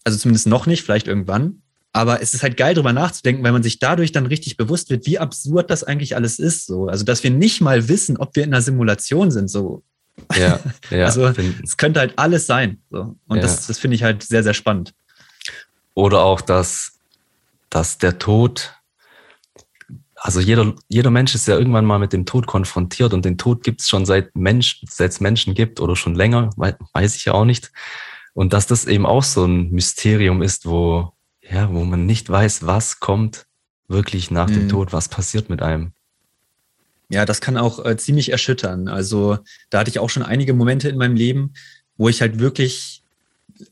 [0.04, 1.62] Also zumindest noch nicht, vielleicht irgendwann.
[1.94, 5.06] Aber es ist halt geil darüber nachzudenken, weil man sich dadurch dann richtig bewusst wird,
[5.06, 6.66] wie absurd das eigentlich alles ist.
[6.66, 6.88] So.
[6.88, 9.50] Also dass wir nicht mal wissen, ob wir in einer Simulation sind.
[9.50, 9.84] So.
[10.36, 11.06] Ja, ja.
[11.06, 11.32] also
[11.64, 12.82] es könnte halt alles sein.
[12.90, 13.16] So.
[13.28, 13.44] Und ja.
[13.44, 14.94] das, das finde ich halt sehr, sehr spannend.
[15.94, 16.94] Oder auch, dass,
[17.70, 18.74] dass der Tod
[20.24, 23.62] also jeder, jeder Mensch ist ja irgendwann mal mit dem Tod konfrontiert und den Tod
[23.62, 27.34] gibt es schon seit Mensch, seit es Menschen gibt oder schon länger, weiß ich ja
[27.34, 27.74] auch nicht.
[28.34, 31.12] Und dass das eben auch so ein Mysterium ist, wo,
[31.42, 33.48] ja, wo man nicht weiß, was kommt
[33.90, 34.54] wirklich nach mhm.
[34.54, 35.92] dem Tod, was passiert mit einem.
[37.10, 38.88] Ja, das kann auch äh, ziemlich erschüttern.
[38.88, 41.54] Also da hatte ich auch schon einige Momente in meinem Leben,
[41.98, 43.04] wo ich halt wirklich
[43.60, 43.66] äh,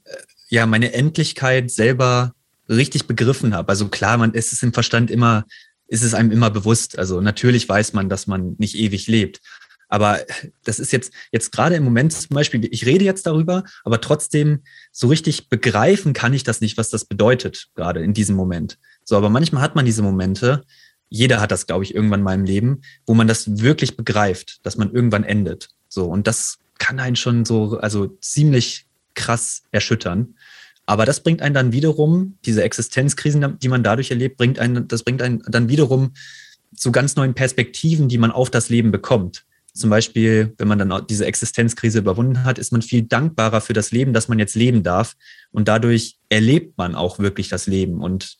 [0.49, 2.33] ja meine Endlichkeit selber
[2.67, 3.69] richtig begriffen habe.
[3.69, 5.45] Also klar, man ist es im Verstand immer
[5.91, 6.97] ist es einem immer bewusst.
[6.97, 9.41] Also natürlich weiß man, dass man nicht ewig lebt.
[9.89, 10.21] Aber
[10.63, 14.61] das ist jetzt, jetzt gerade im Moment zum Beispiel, ich rede jetzt darüber, aber trotzdem
[14.93, 18.79] so richtig begreifen kann ich das nicht, was das bedeutet, gerade in diesem Moment.
[19.03, 20.63] So, aber manchmal hat man diese Momente,
[21.09, 24.77] jeder hat das, glaube ich, irgendwann mal im Leben, wo man das wirklich begreift, dass
[24.77, 25.67] man irgendwann endet.
[25.89, 30.35] So, und das kann einen schon so, also ziemlich krass erschüttern.
[30.85, 35.03] Aber das bringt einen dann wiederum, diese Existenzkrisen, die man dadurch erlebt, bringt einen, das
[35.03, 36.13] bringt einen dann wiederum
[36.75, 39.45] zu ganz neuen Perspektiven, die man auf das Leben bekommt.
[39.73, 43.91] Zum Beispiel, wenn man dann diese Existenzkrise überwunden hat, ist man viel dankbarer für das
[43.91, 45.15] Leben, das man jetzt leben darf.
[45.51, 48.37] Und dadurch erlebt man auch wirklich das Leben und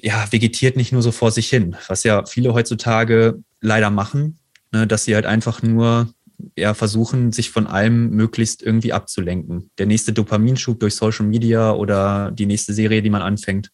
[0.00, 4.38] ja, vegetiert nicht nur so vor sich hin, was ja viele heutzutage leider machen,
[4.72, 6.12] ne, dass sie halt einfach nur
[6.56, 9.70] ja, versuchen, sich von allem möglichst irgendwie abzulenken.
[9.78, 13.70] Der nächste Dopaminschub durch Social Media oder die nächste Serie, die man anfängt.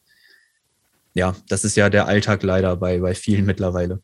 [1.14, 4.00] Ja, das ist ja der Alltag leider bei, bei vielen mittlerweile.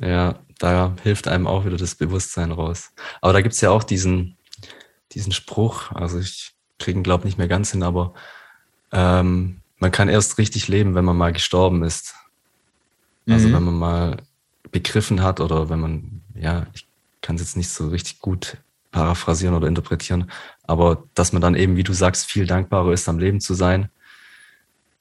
[0.00, 2.92] Ja, da hilft einem auch wieder das Bewusstsein raus.
[3.20, 4.36] Aber da gibt es ja auch diesen,
[5.12, 8.14] diesen Spruch, also ich kriege ihn, glaube nicht mehr ganz hin, aber
[8.92, 12.14] ähm, man kann erst richtig leben, wenn man mal gestorben ist.
[13.28, 13.52] Also mhm.
[13.54, 14.16] wenn man mal
[14.70, 16.83] begriffen hat oder wenn man, ja, ich
[17.24, 18.58] kann es jetzt nicht so richtig gut
[18.90, 20.30] paraphrasieren oder interpretieren,
[20.62, 23.88] aber dass man dann eben, wie du sagst, viel dankbarer ist, am Leben zu sein,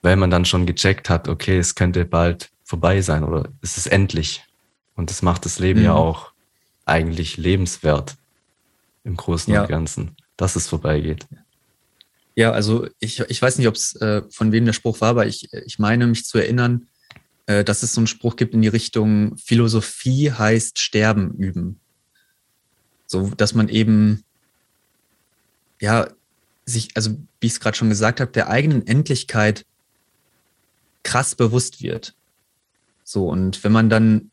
[0.01, 3.87] weil man dann schon gecheckt hat, okay, es könnte bald vorbei sein oder es ist
[3.87, 4.43] endlich.
[4.95, 5.85] Und das macht das Leben mhm.
[5.85, 6.31] ja auch
[6.85, 8.15] eigentlich lebenswert
[9.03, 9.61] im Großen ja.
[9.61, 11.27] und Ganzen, dass es vorbeigeht.
[12.35, 15.27] Ja, also ich, ich weiß nicht, ob es äh, von wem der Spruch war, aber
[15.27, 16.87] ich, ich meine mich zu erinnern,
[17.47, 21.79] äh, dass es so einen Spruch gibt in die Richtung, Philosophie heißt Sterben üben.
[23.13, 24.23] So, dass man eben,
[25.79, 26.07] ja,
[26.65, 29.67] sich, also wie ich es gerade schon gesagt habe, der eigenen Endlichkeit
[31.03, 32.15] krass bewusst wird.
[33.03, 34.31] So, und wenn man dann,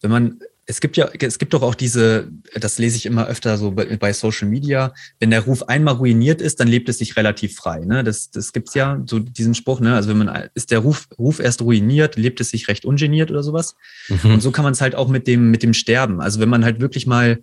[0.00, 3.58] wenn man es gibt ja, es gibt doch auch diese, das lese ich immer öfter
[3.58, 7.16] so bei, bei, Social Media, wenn der Ruf einmal ruiniert ist, dann lebt es sich
[7.16, 7.80] relativ frei.
[7.80, 8.04] Ne?
[8.04, 9.96] Das, das gibt's ja, so diesen Spruch, ne?
[9.96, 13.42] Also wenn man, ist der Ruf, Ruf erst ruiniert, lebt es sich recht ungeniert oder
[13.42, 13.74] sowas.
[14.08, 14.34] Mhm.
[14.34, 16.20] Und so kann man es halt auch mit dem, mit dem Sterben.
[16.20, 17.40] Also wenn man halt wirklich mal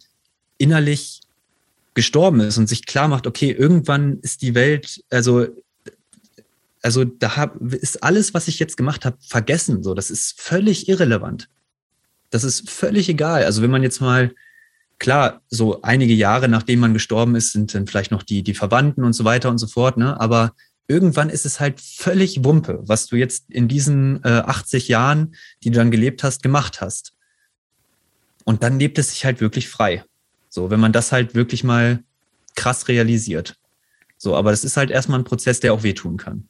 [0.58, 1.22] innerlich
[1.94, 5.48] gestorben ist und sich klar macht, okay, irgendwann ist die Welt, also
[6.88, 9.84] also da hab, ist alles, was ich jetzt gemacht habe, vergessen.
[9.84, 11.50] So, das ist völlig irrelevant.
[12.30, 13.44] Das ist völlig egal.
[13.44, 14.34] Also wenn man jetzt mal,
[15.00, 19.04] klar, so einige Jahre nachdem man gestorben ist, sind dann vielleicht noch die, die Verwandten
[19.04, 20.20] und so weiter und so fort, ne?
[20.20, 20.54] Aber
[20.88, 25.72] irgendwann ist es halt völlig Wumpe, was du jetzt in diesen äh, 80 Jahren, die
[25.72, 27.14] du dann gelebt hast, gemacht hast.
[28.46, 30.06] Und dann lebt es sich halt wirklich frei.
[30.58, 32.04] So, wenn man das halt wirklich mal
[32.56, 33.60] krass realisiert.
[34.18, 36.48] So, aber das ist halt erstmal ein Prozess, der auch wehtun kann.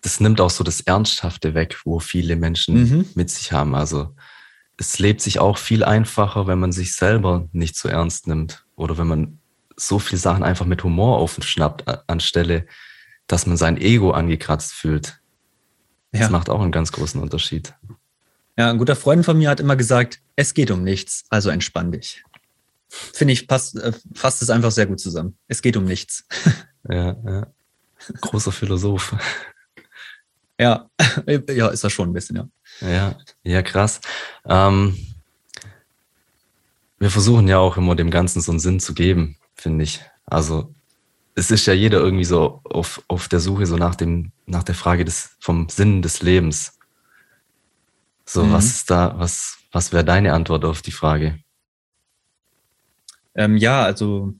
[0.00, 3.06] Das nimmt auch so das Ernsthafte weg, wo viele Menschen mhm.
[3.14, 3.76] mit sich haben.
[3.76, 4.12] Also
[4.76, 8.98] es lebt sich auch viel einfacher, wenn man sich selber nicht so ernst nimmt oder
[8.98, 9.38] wenn man
[9.76, 12.66] so viele Sachen einfach mit Humor aufschnappt, anstelle,
[13.28, 15.20] dass man sein Ego angekratzt fühlt.
[16.10, 16.30] Das ja.
[16.30, 17.72] macht auch einen ganz großen Unterschied.
[18.58, 21.92] Ja, ein guter Freund von mir hat immer gesagt, es geht um nichts, also entspann
[21.92, 22.24] dich.
[22.90, 25.38] Finde ich, passt, äh, fasst es einfach sehr gut zusammen.
[25.46, 26.24] Es geht um nichts.
[26.88, 27.46] Ja, ja.
[28.22, 29.14] Großer Philosoph.
[30.58, 30.88] Ja,
[31.48, 32.48] ja, ist er schon ein bisschen, ja.
[32.80, 34.00] Ja, ja, krass.
[34.46, 34.96] Ähm,
[36.98, 40.00] wir versuchen ja auch immer dem Ganzen so einen Sinn zu geben, finde ich.
[40.26, 40.74] Also
[41.34, 44.74] es ist ja jeder irgendwie so auf, auf der Suche so nach dem, nach der
[44.74, 46.78] Frage des, vom Sinn des Lebens.
[48.26, 48.52] So, mhm.
[48.52, 51.38] was ist da, was, was wäre deine Antwort auf die Frage?
[53.34, 54.34] Ähm, ja, also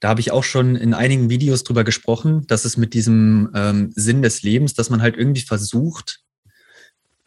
[0.00, 3.92] da habe ich auch schon in einigen Videos drüber gesprochen, dass es mit diesem ähm,
[3.94, 6.20] Sinn des Lebens, dass man halt irgendwie versucht,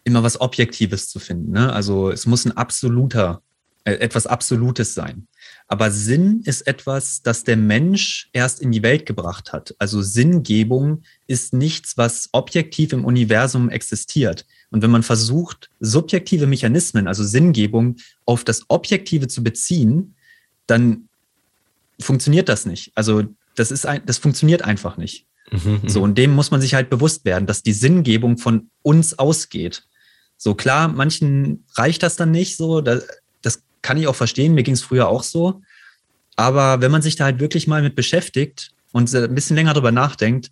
[0.03, 1.51] immer was Objektives zu finden.
[1.51, 1.71] Ne?
[1.71, 3.41] Also es muss ein absoluter,
[3.85, 5.27] äh, etwas Absolutes sein.
[5.67, 9.75] Aber Sinn ist etwas, das der Mensch erst in die Welt gebracht hat.
[9.77, 14.45] Also Sinngebung ist nichts, was objektiv im Universum existiert.
[14.71, 20.12] Und wenn man versucht, subjektive Mechanismen, also Sinngebung, auf das Objektive zu beziehen,
[20.67, 21.09] dann
[21.99, 22.91] funktioniert das nicht.
[22.95, 23.23] Also
[23.55, 25.25] das ist ein, das funktioniert einfach nicht.
[25.51, 29.19] Mhm, so, und dem muss man sich halt bewusst werden, dass die Sinngebung von uns
[29.19, 29.83] ausgeht.
[30.37, 32.81] So klar, manchen reicht das dann nicht so.
[32.81, 33.05] Das,
[33.41, 34.55] das kann ich auch verstehen.
[34.55, 35.61] Mir ging es früher auch so.
[36.35, 39.91] Aber wenn man sich da halt wirklich mal mit beschäftigt und ein bisschen länger drüber
[39.91, 40.51] nachdenkt,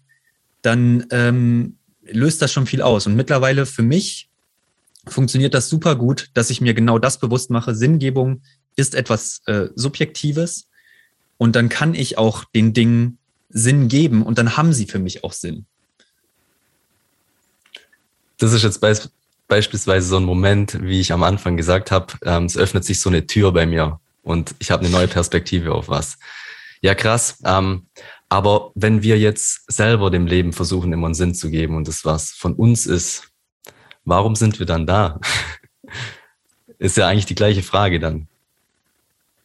[0.62, 3.08] dann ähm, löst das schon viel aus.
[3.08, 4.30] Und mittlerweile für mich
[5.08, 7.74] funktioniert das super gut, dass ich mir genau das bewusst mache.
[7.74, 8.42] Sinngebung
[8.76, 10.68] ist etwas äh, Subjektives
[11.38, 13.18] und dann kann ich auch den Dingen
[13.50, 15.66] Sinn geben und dann haben sie für mich auch Sinn.
[18.38, 18.82] Das ist jetzt
[19.48, 23.10] beispielsweise so ein Moment, wie ich am Anfang gesagt habe, ähm, es öffnet sich so
[23.10, 26.18] eine Tür bei mir und ich habe eine neue Perspektive auf was.
[26.82, 27.38] Ja, krass.
[27.46, 27.88] Ähm,
[28.30, 32.06] aber wenn wir jetzt selber dem Leben versuchen, immer einen Sinn zu geben und das
[32.06, 33.30] was von uns ist,
[34.06, 35.20] warum sind wir dann da?
[36.80, 38.28] ist ja eigentlich die gleiche Frage dann.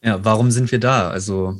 [0.07, 1.09] Ja, warum sind wir da?
[1.09, 1.57] Also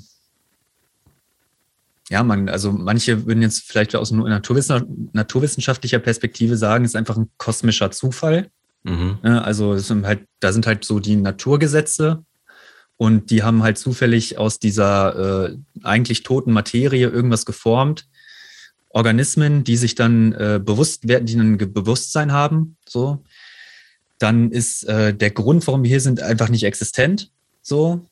[2.09, 7.29] ja, man, also manche würden jetzt vielleicht aus naturwissenschaftlicher Perspektive sagen, es ist einfach ein
[7.37, 8.49] kosmischer Zufall.
[8.83, 9.19] Mhm.
[9.21, 12.23] Also sind halt, da sind halt so die Naturgesetze
[12.95, 18.07] und die haben halt zufällig aus dieser äh, eigentlich toten Materie irgendwas geformt.
[18.87, 23.25] Organismen, die sich dann äh, bewusst werden, die ein Bewusstsein haben, so.
[24.19, 27.29] Dann ist äh, der Grund, warum wir hier sind, einfach nicht existent,
[27.61, 28.07] so.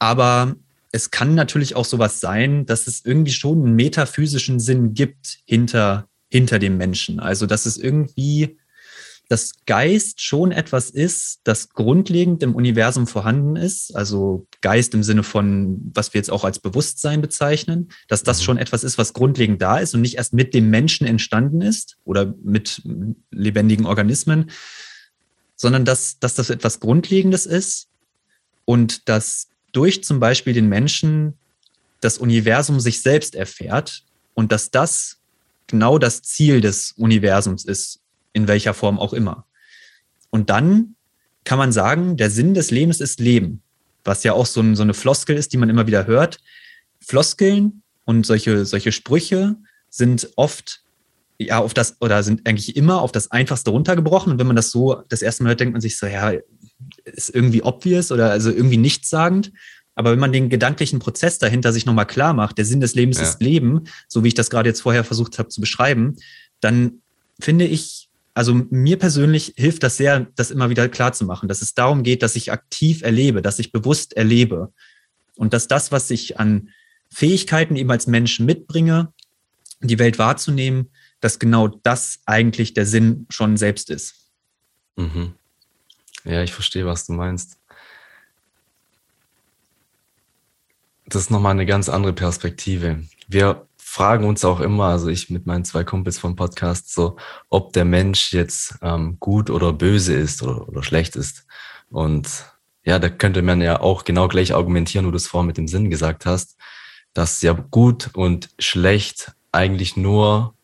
[0.00, 0.56] Aber
[0.90, 6.08] es kann natürlich auch sowas sein, dass es irgendwie schon einen metaphysischen Sinn gibt hinter,
[6.28, 7.20] hinter dem Menschen.
[7.20, 8.58] Also, dass es irgendwie
[9.30, 13.94] das Geist schon etwas ist, das grundlegend im Universum vorhanden ist.
[13.94, 18.44] Also Geist im Sinne von, was wir jetzt auch als Bewusstsein bezeichnen, dass das mhm.
[18.44, 21.96] schon etwas ist, was grundlegend da ist und nicht erst mit dem Menschen entstanden ist
[22.02, 22.82] oder mit
[23.30, 24.50] lebendigen Organismen,
[25.54, 27.86] sondern dass, dass das etwas Grundlegendes ist
[28.64, 31.34] und dass durch zum Beispiel den Menschen
[32.00, 34.04] das Universum sich selbst erfährt
[34.34, 35.18] und dass das
[35.66, 38.00] genau das Ziel des Universums ist,
[38.32, 39.46] in welcher Form auch immer.
[40.30, 40.96] Und dann
[41.44, 43.62] kann man sagen, der Sinn des Lebens ist Leben,
[44.04, 46.38] was ja auch so, ein, so eine Floskel ist, die man immer wieder hört.
[47.00, 49.56] Floskeln und solche, solche Sprüche
[49.88, 50.82] sind oft
[51.38, 54.32] ja auf das oder sind eigentlich immer auf das Einfachste runtergebrochen.
[54.32, 56.32] Und wenn man das so das erste Mal hört, denkt man sich so, ja,
[57.04, 59.52] ist irgendwie obvious oder also irgendwie nichtssagend.
[59.94, 63.18] Aber wenn man den gedanklichen Prozess dahinter sich nochmal klar macht, der Sinn des Lebens
[63.18, 63.24] ja.
[63.24, 66.16] ist Leben, so wie ich das gerade jetzt vorher versucht habe zu beschreiben,
[66.60, 67.02] dann
[67.40, 71.62] finde ich, also mir persönlich hilft das sehr, das immer wieder klar zu machen, dass
[71.62, 74.72] es darum geht, dass ich aktiv erlebe, dass ich bewusst erlebe
[75.36, 76.70] und dass das, was ich an
[77.12, 79.12] Fähigkeiten eben als Mensch mitbringe,
[79.80, 84.14] die Welt wahrzunehmen, dass genau das eigentlich der Sinn schon selbst ist.
[84.96, 85.34] Mhm.
[86.24, 87.58] Ja, ich verstehe, was du meinst.
[91.06, 93.02] Das ist nochmal eine ganz andere Perspektive.
[93.26, 97.16] Wir fragen uns auch immer, also ich mit meinen zwei Kumpels vom Podcast, so,
[97.48, 101.46] ob der Mensch jetzt ähm, gut oder böse ist oder, oder schlecht ist.
[101.90, 102.44] Und
[102.84, 105.66] ja, da könnte man ja auch genau gleich argumentieren, wo du es vorhin mit dem
[105.66, 106.56] Sinn gesagt hast,
[107.12, 110.54] dass ja gut und schlecht eigentlich nur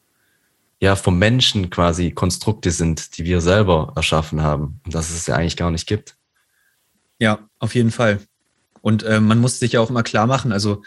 [0.87, 5.35] ja vom Menschen quasi Konstrukte sind, die wir selber erschaffen haben und dass es ja
[5.35, 6.17] eigentlich gar nicht gibt.
[7.19, 8.21] Ja, auf jeden Fall.
[8.83, 10.83] Und äh, man muss sich ja auch immer klar machen, also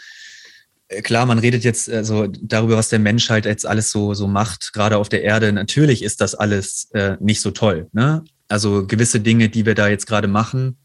[0.88, 4.26] äh, klar, man redet jetzt also darüber, was der Mensch halt jetzt alles so, so
[4.26, 5.52] macht, gerade auf der Erde.
[5.52, 7.88] Natürlich ist das alles äh, nicht so toll.
[7.92, 8.24] Ne?
[8.48, 10.78] Also gewisse Dinge, die wir da jetzt gerade machen,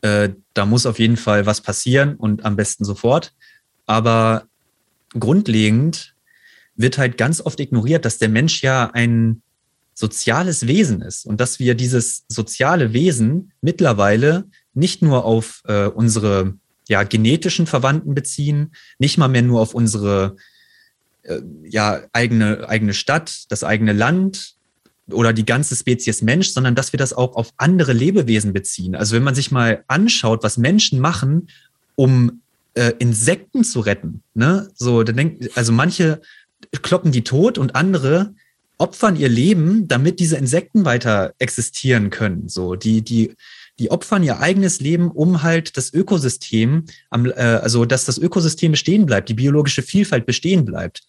[0.00, 3.34] äh, da muss auf jeden Fall was passieren und am besten sofort.
[3.86, 4.46] Aber
[5.18, 6.11] grundlegend
[6.76, 9.42] wird halt ganz oft ignoriert, dass der Mensch ja ein
[9.94, 14.44] soziales Wesen ist und dass wir dieses soziale Wesen mittlerweile
[14.74, 16.54] nicht nur auf äh, unsere
[16.88, 20.36] ja, genetischen Verwandten beziehen, nicht mal mehr nur auf unsere
[21.22, 24.54] äh, ja, eigene, eigene Stadt, das eigene Land
[25.10, 28.94] oder die ganze Spezies Mensch, sondern dass wir das auch auf andere Lebewesen beziehen.
[28.94, 31.48] Also wenn man sich mal anschaut, was Menschen machen,
[31.96, 32.42] um
[32.74, 34.70] äh, Insekten zu retten, ne?
[34.74, 36.22] So, dann denkt, also manche
[36.82, 38.34] kloppen die tot und andere
[38.78, 42.48] opfern ihr Leben, damit diese Insekten weiter existieren können.
[42.48, 43.34] So, die, die
[43.78, 48.72] die opfern ihr eigenes Leben, um halt das Ökosystem, am, äh, also dass das Ökosystem
[48.72, 51.02] bestehen bleibt, die biologische Vielfalt bestehen bleibt.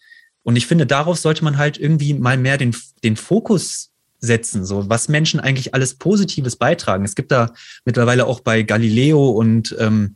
[0.43, 4.89] Und ich finde, darauf sollte man halt irgendwie mal mehr den, den Fokus setzen, so
[4.89, 7.03] was Menschen eigentlich alles Positives beitragen.
[7.05, 7.53] Es gibt da
[7.85, 10.15] mittlerweile auch bei Galileo und ähm,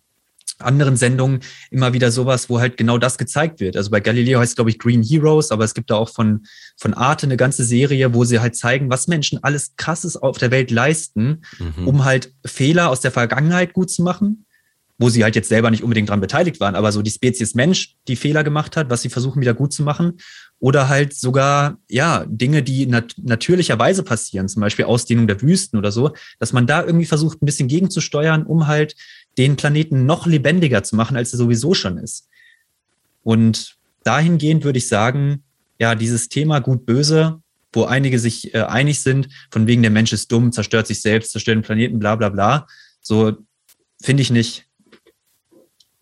[0.59, 1.41] anderen Sendungen
[1.71, 3.77] immer wieder sowas, wo halt genau das gezeigt wird.
[3.77, 6.45] Also bei Galileo heißt es, glaube ich, Green Heroes, aber es gibt da auch von,
[6.77, 10.51] von Arte eine ganze Serie, wo sie halt zeigen, was Menschen alles Krasses auf der
[10.51, 11.87] Welt leisten, mhm.
[11.87, 14.45] um halt Fehler aus der Vergangenheit gut zu machen,
[14.99, 17.95] wo sie halt jetzt selber nicht unbedingt dran beteiligt waren, aber so die Spezies Mensch,
[18.07, 20.13] die Fehler gemacht hat, was sie versuchen wieder gut zu machen.
[20.59, 25.91] Oder halt sogar, ja, Dinge, die nat natürlicherweise passieren, zum Beispiel Ausdehnung der Wüsten oder
[25.91, 28.95] so, dass man da irgendwie versucht, ein bisschen gegenzusteuern, um halt
[29.37, 32.27] den Planeten noch lebendiger zu machen, als er sowieso schon ist.
[33.23, 35.43] Und dahingehend würde ich sagen,
[35.79, 37.41] ja, dieses Thema gut-böse,
[37.73, 41.31] wo einige sich äh, einig sind, von wegen der Mensch ist dumm, zerstört sich selbst,
[41.31, 42.67] zerstört den Planeten, bla bla bla,
[43.01, 43.33] so
[44.01, 44.65] finde ich nicht.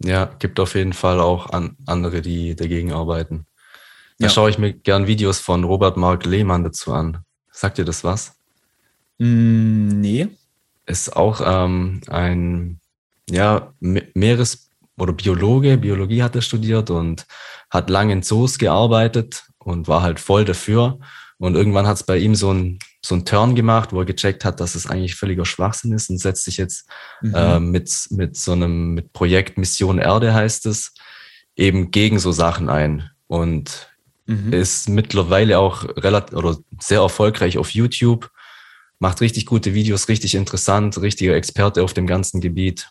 [0.04, 3.46] Ja, gibt auf jeden Fall auch an andere, die dagegen arbeiten.
[4.20, 4.30] Da ja.
[4.30, 7.20] schaue ich mir gern Videos von Robert Mark Lehmann dazu an.
[7.52, 8.38] Sagt dir das was?
[9.18, 10.28] Mm, nee.
[10.86, 12.80] Ist auch ähm, ein
[13.30, 17.26] ja, Meeres- oder Biologe, Biologie hat er studiert und
[17.70, 21.00] hat lange in Zoos gearbeitet und war halt voll dafür.
[21.38, 24.44] Und irgendwann hat es bei ihm so ein so ein Turn gemacht, wo er gecheckt
[24.44, 26.90] hat, dass es eigentlich völliger Schwachsinn ist und setzt sich jetzt
[27.22, 27.36] mhm.
[27.36, 30.94] äh, mit, mit so einem mit Projekt Mission Erde heißt es,
[31.56, 33.10] eben gegen so Sachen ein.
[33.28, 33.90] Und
[34.26, 34.52] mhm.
[34.52, 38.32] ist mittlerweile auch relativ oder sehr erfolgreich auf YouTube,
[39.00, 42.90] macht richtig gute Videos, richtig interessant, richtiger Experte auf dem ganzen Gebiet.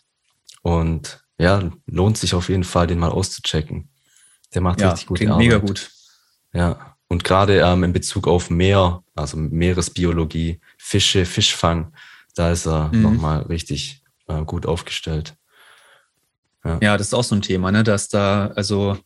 [0.65, 3.87] Und ja, lohnt sich auf jeden Fall, den mal auszuchecken.
[4.55, 5.37] Der macht ja, richtig gute Arbeit.
[5.37, 5.91] Mega gut.
[6.53, 11.93] Ja, und gerade ähm, in Bezug auf Meer, also Meeresbiologie, Fische, Fischfang,
[12.33, 13.03] da ist er mhm.
[13.03, 15.35] nochmal richtig äh, gut aufgestellt.
[16.63, 16.79] Ja.
[16.81, 16.97] ja.
[16.97, 17.83] das ist auch so ein Thema, ne?
[17.83, 18.97] Dass da, also,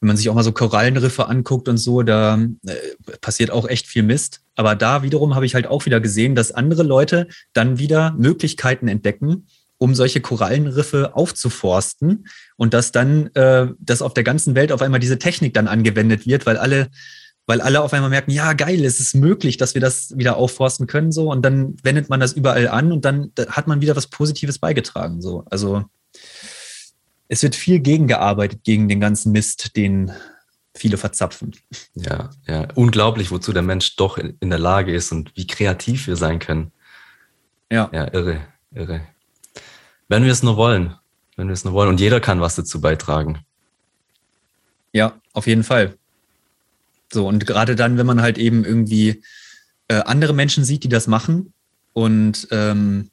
[0.00, 2.74] wenn man sich auch mal so Korallenriffe anguckt und so, da äh,
[3.20, 4.40] passiert auch echt viel Mist.
[4.56, 8.88] Aber da wiederum habe ich halt auch wieder gesehen, dass andere Leute dann wieder Möglichkeiten
[8.88, 9.46] entdecken,
[9.78, 15.00] um solche Korallenriffe aufzuforsten und dass dann, äh, dass auf der ganzen Welt auf einmal
[15.00, 16.88] diese Technik dann angewendet wird, weil alle,
[17.46, 20.86] weil alle auf einmal merken, ja geil, es ist möglich, dass wir das wieder aufforsten
[20.86, 24.06] können so und dann wendet man das überall an und dann hat man wieder was
[24.06, 25.44] Positives beigetragen so.
[25.50, 25.84] Also
[27.28, 30.12] es wird viel gegengearbeitet gegen den ganzen Mist, den
[30.76, 31.54] viele verzapfen.
[31.94, 36.16] Ja, ja, unglaublich, wozu der Mensch doch in der Lage ist und wie kreativ wir
[36.16, 36.72] sein können.
[37.70, 37.90] Ja.
[37.92, 38.40] Ja, irre,
[38.72, 39.00] irre.
[40.14, 40.94] Wenn wir es nur wollen.
[41.34, 41.88] Wenn wir es nur wollen.
[41.88, 43.40] Und jeder kann was dazu beitragen.
[44.92, 45.98] Ja, auf jeden Fall.
[47.12, 49.24] So, und gerade dann, wenn man halt eben irgendwie
[49.88, 51.52] äh, andere Menschen sieht, die das machen
[51.94, 53.10] und ähm,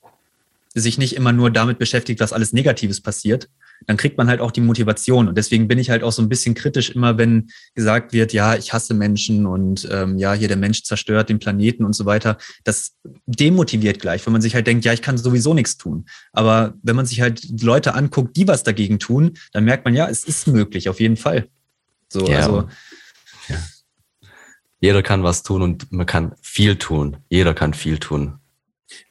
[0.75, 3.49] sich nicht immer nur damit beschäftigt, was alles Negatives passiert,
[3.87, 5.27] dann kriegt man halt auch die Motivation.
[5.27, 8.55] Und deswegen bin ich halt auch so ein bisschen kritisch immer, wenn gesagt wird, ja,
[8.55, 12.37] ich hasse Menschen und ähm, ja, hier der Mensch zerstört den Planeten und so weiter.
[12.63, 12.93] Das
[13.25, 16.05] demotiviert gleich, wenn man sich halt denkt, ja, ich kann sowieso nichts tun.
[16.31, 20.07] Aber wenn man sich halt Leute anguckt, die was dagegen tun, dann merkt man, ja,
[20.07, 21.47] es ist möglich, auf jeden Fall.
[22.09, 22.39] So, ja.
[22.39, 22.67] also.
[23.47, 23.57] Ja.
[24.79, 27.17] Jeder kann was tun und man kann viel tun.
[27.29, 28.40] Jeder kann viel tun.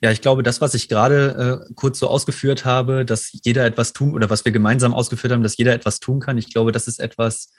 [0.01, 3.93] Ja, ich glaube, das, was ich gerade äh, kurz so ausgeführt habe, dass jeder etwas
[3.93, 6.87] tun oder was wir gemeinsam ausgeführt haben, dass jeder etwas tun kann, ich glaube, das
[6.87, 7.51] ist etwas,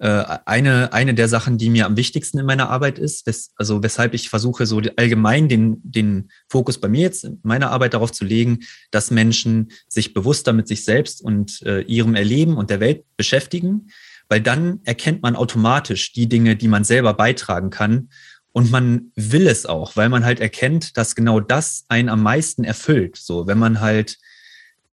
[0.00, 3.26] äh, eine, eine der Sachen, die mir am wichtigsten in meiner Arbeit ist.
[3.26, 7.72] Wes also weshalb ich versuche, so allgemein den, den Fokus bei mir jetzt in meiner
[7.72, 8.60] Arbeit darauf zu legen,
[8.92, 13.88] dass Menschen sich bewusster mit sich selbst und äh, ihrem Erleben und der Welt beschäftigen,
[14.28, 18.10] weil dann erkennt man automatisch die Dinge, die man selber beitragen kann
[18.58, 22.64] und man will es auch, weil man halt erkennt, dass genau das einen am meisten
[22.64, 23.16] erfüllt.
[23.16, 24.18] So, wenn man halt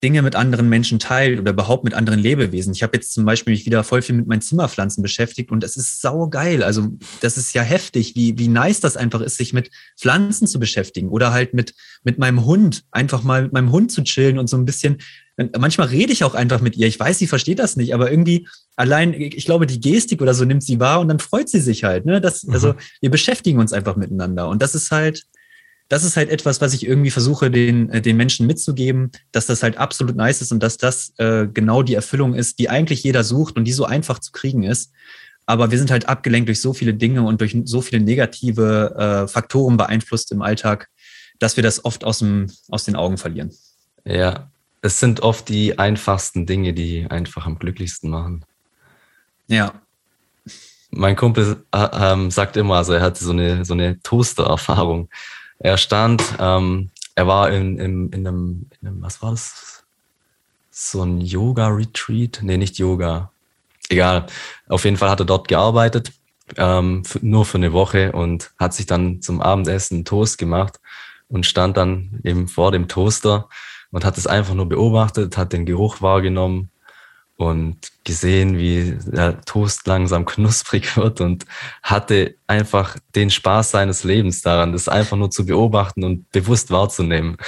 [0.03, 2.75] Dinge mit anderen Menschen teilt oder überhaupt mit anderen Lebewesen.
[2.75, 5.77] Ich habe jetzt zum Beispiel mich wieder voll viel mit meinen Zimmerpflanzen beschäftigt und es
[5.77, 6.63] ist sau geil.
[6.63, 6.89] Also
[7.21, 11.09] das ist ja heftig, wie, wie nice das einfach ist, sich mit Pflanzen zu beschäftigen
[11.09, 14.59] oder halt mit, mit meinem Hund, einfach mal mit meinem Hund zu chillen und so
[14.59, 14.99] ein bisschen.
[15.59, 16.87] Manchmal rede ich auch einfach mit ihr.
[16.87, 20.45] Ich weiß, sie versteht das nicht, aber irgendwie allein, ich glaube, die Gestik oder so
[20.45, 22.05] nimmt sie wahr und dann freut sie sich halt.
[22.05, 22.21] Ne?
[22.21, 22.79] Das, also mhm.
[23.01, 25.25] wir beschäftigen uns einfach miteinander und das ist halt,
[25.89, 29.63] das ist halt etwas, was ich irgendwie versuche, den, äh, den Menschen mitzugeben, dass das
[29.63, 33.25] halt absolut nice ist und dass das äh, genau die Erfüllung ist, die eigentlich jeder
[33.25, 34.93] sucht und die so einfach zu kriegen ist.
[35.47, 39.29] Aber wir sind halt abgelenkt durch so viele Dinge und durch so viele negative äh,
[39.29, 40.89] Faktoren beeinflusst im Alltag,
[41.39, 43.53] dass wir das oft aus, dem, aus den Augen verlieren.
[44.05, 48.45] Ja, es sind oft die einfachsten Dinge, die einfach am glücklichsten machen.
[49.49, 49.83] Ja.
[50.91, 55.11] Mein Kumpel äh, ähm, sagt immer, also er hatte so eine, so eine Toaster-Erfahrung.
[55.59, 59.85] Er stand, ähm, er war in, in, in, einem, in einem, was war das?
[60.71, 62.41] So ein Yoga-Retreat?
[62.43, 63.31] Nee, nicht Yoga.
[63.89, 64.27] Egal.
[64.69, 66.13] Auf jeden Fall hat er dort gearbeitet,
[66.57, 70.81] ähm, nur für eine Woche und hat sich dann zum Abendessen einen Toast gemacht
[71.29, 73.49] und stand dann eben vor dem Toaster
[73.93, 76.71] und hat es einfach nur beobachtet, hat den Geruch wahrgenommen
[77.37, 81.45] und gesehen, wie der Toast langsam knusprig wird und
[81.83, 87.37] hatte einfach den Spaß seines Lebens daran, das einfach nur zu beobachten und bewusst wahrzunehmen.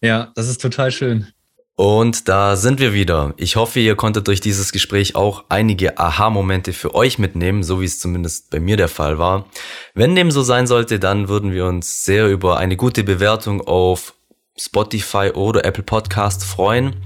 [0.00, 1.26] Ja, das ist total schön.
[1.74, 3.34] Und da sind wir wieder.
[3.36, 7.84] Ich hoffe, ihr konntet durch dieses Gespräch auch einige Aha-Momente für euch mitnehmen, so wie
[7.84, 9.46] es zumindest bei mir der Fall war.
[9.94, 14.14] Wenn dem so sein sollte, dann würden wir uns sehr über eine gute Bewertung auf
[14.56, 16.96] Spotify oder Apple Podcast freuen.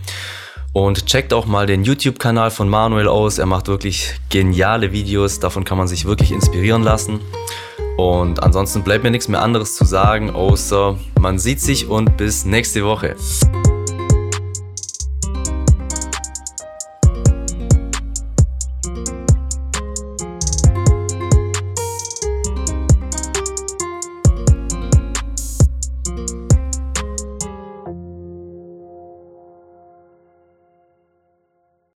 [0.72, 3.38] Und checkt auch mal den YouTube-Kanal von Manuel aus.
[3.38, 5.38] Er macht wirklich geniale Videos.
[5.38, 7.20] Davon kann man sich wirklich inspirieren lassen.
[7.98, 12.46] Und ansonsten bleibt mir nichts mehr anderes zu sagen, außer man sieht sich und bis
[12.46, 13.16] nächste Woche.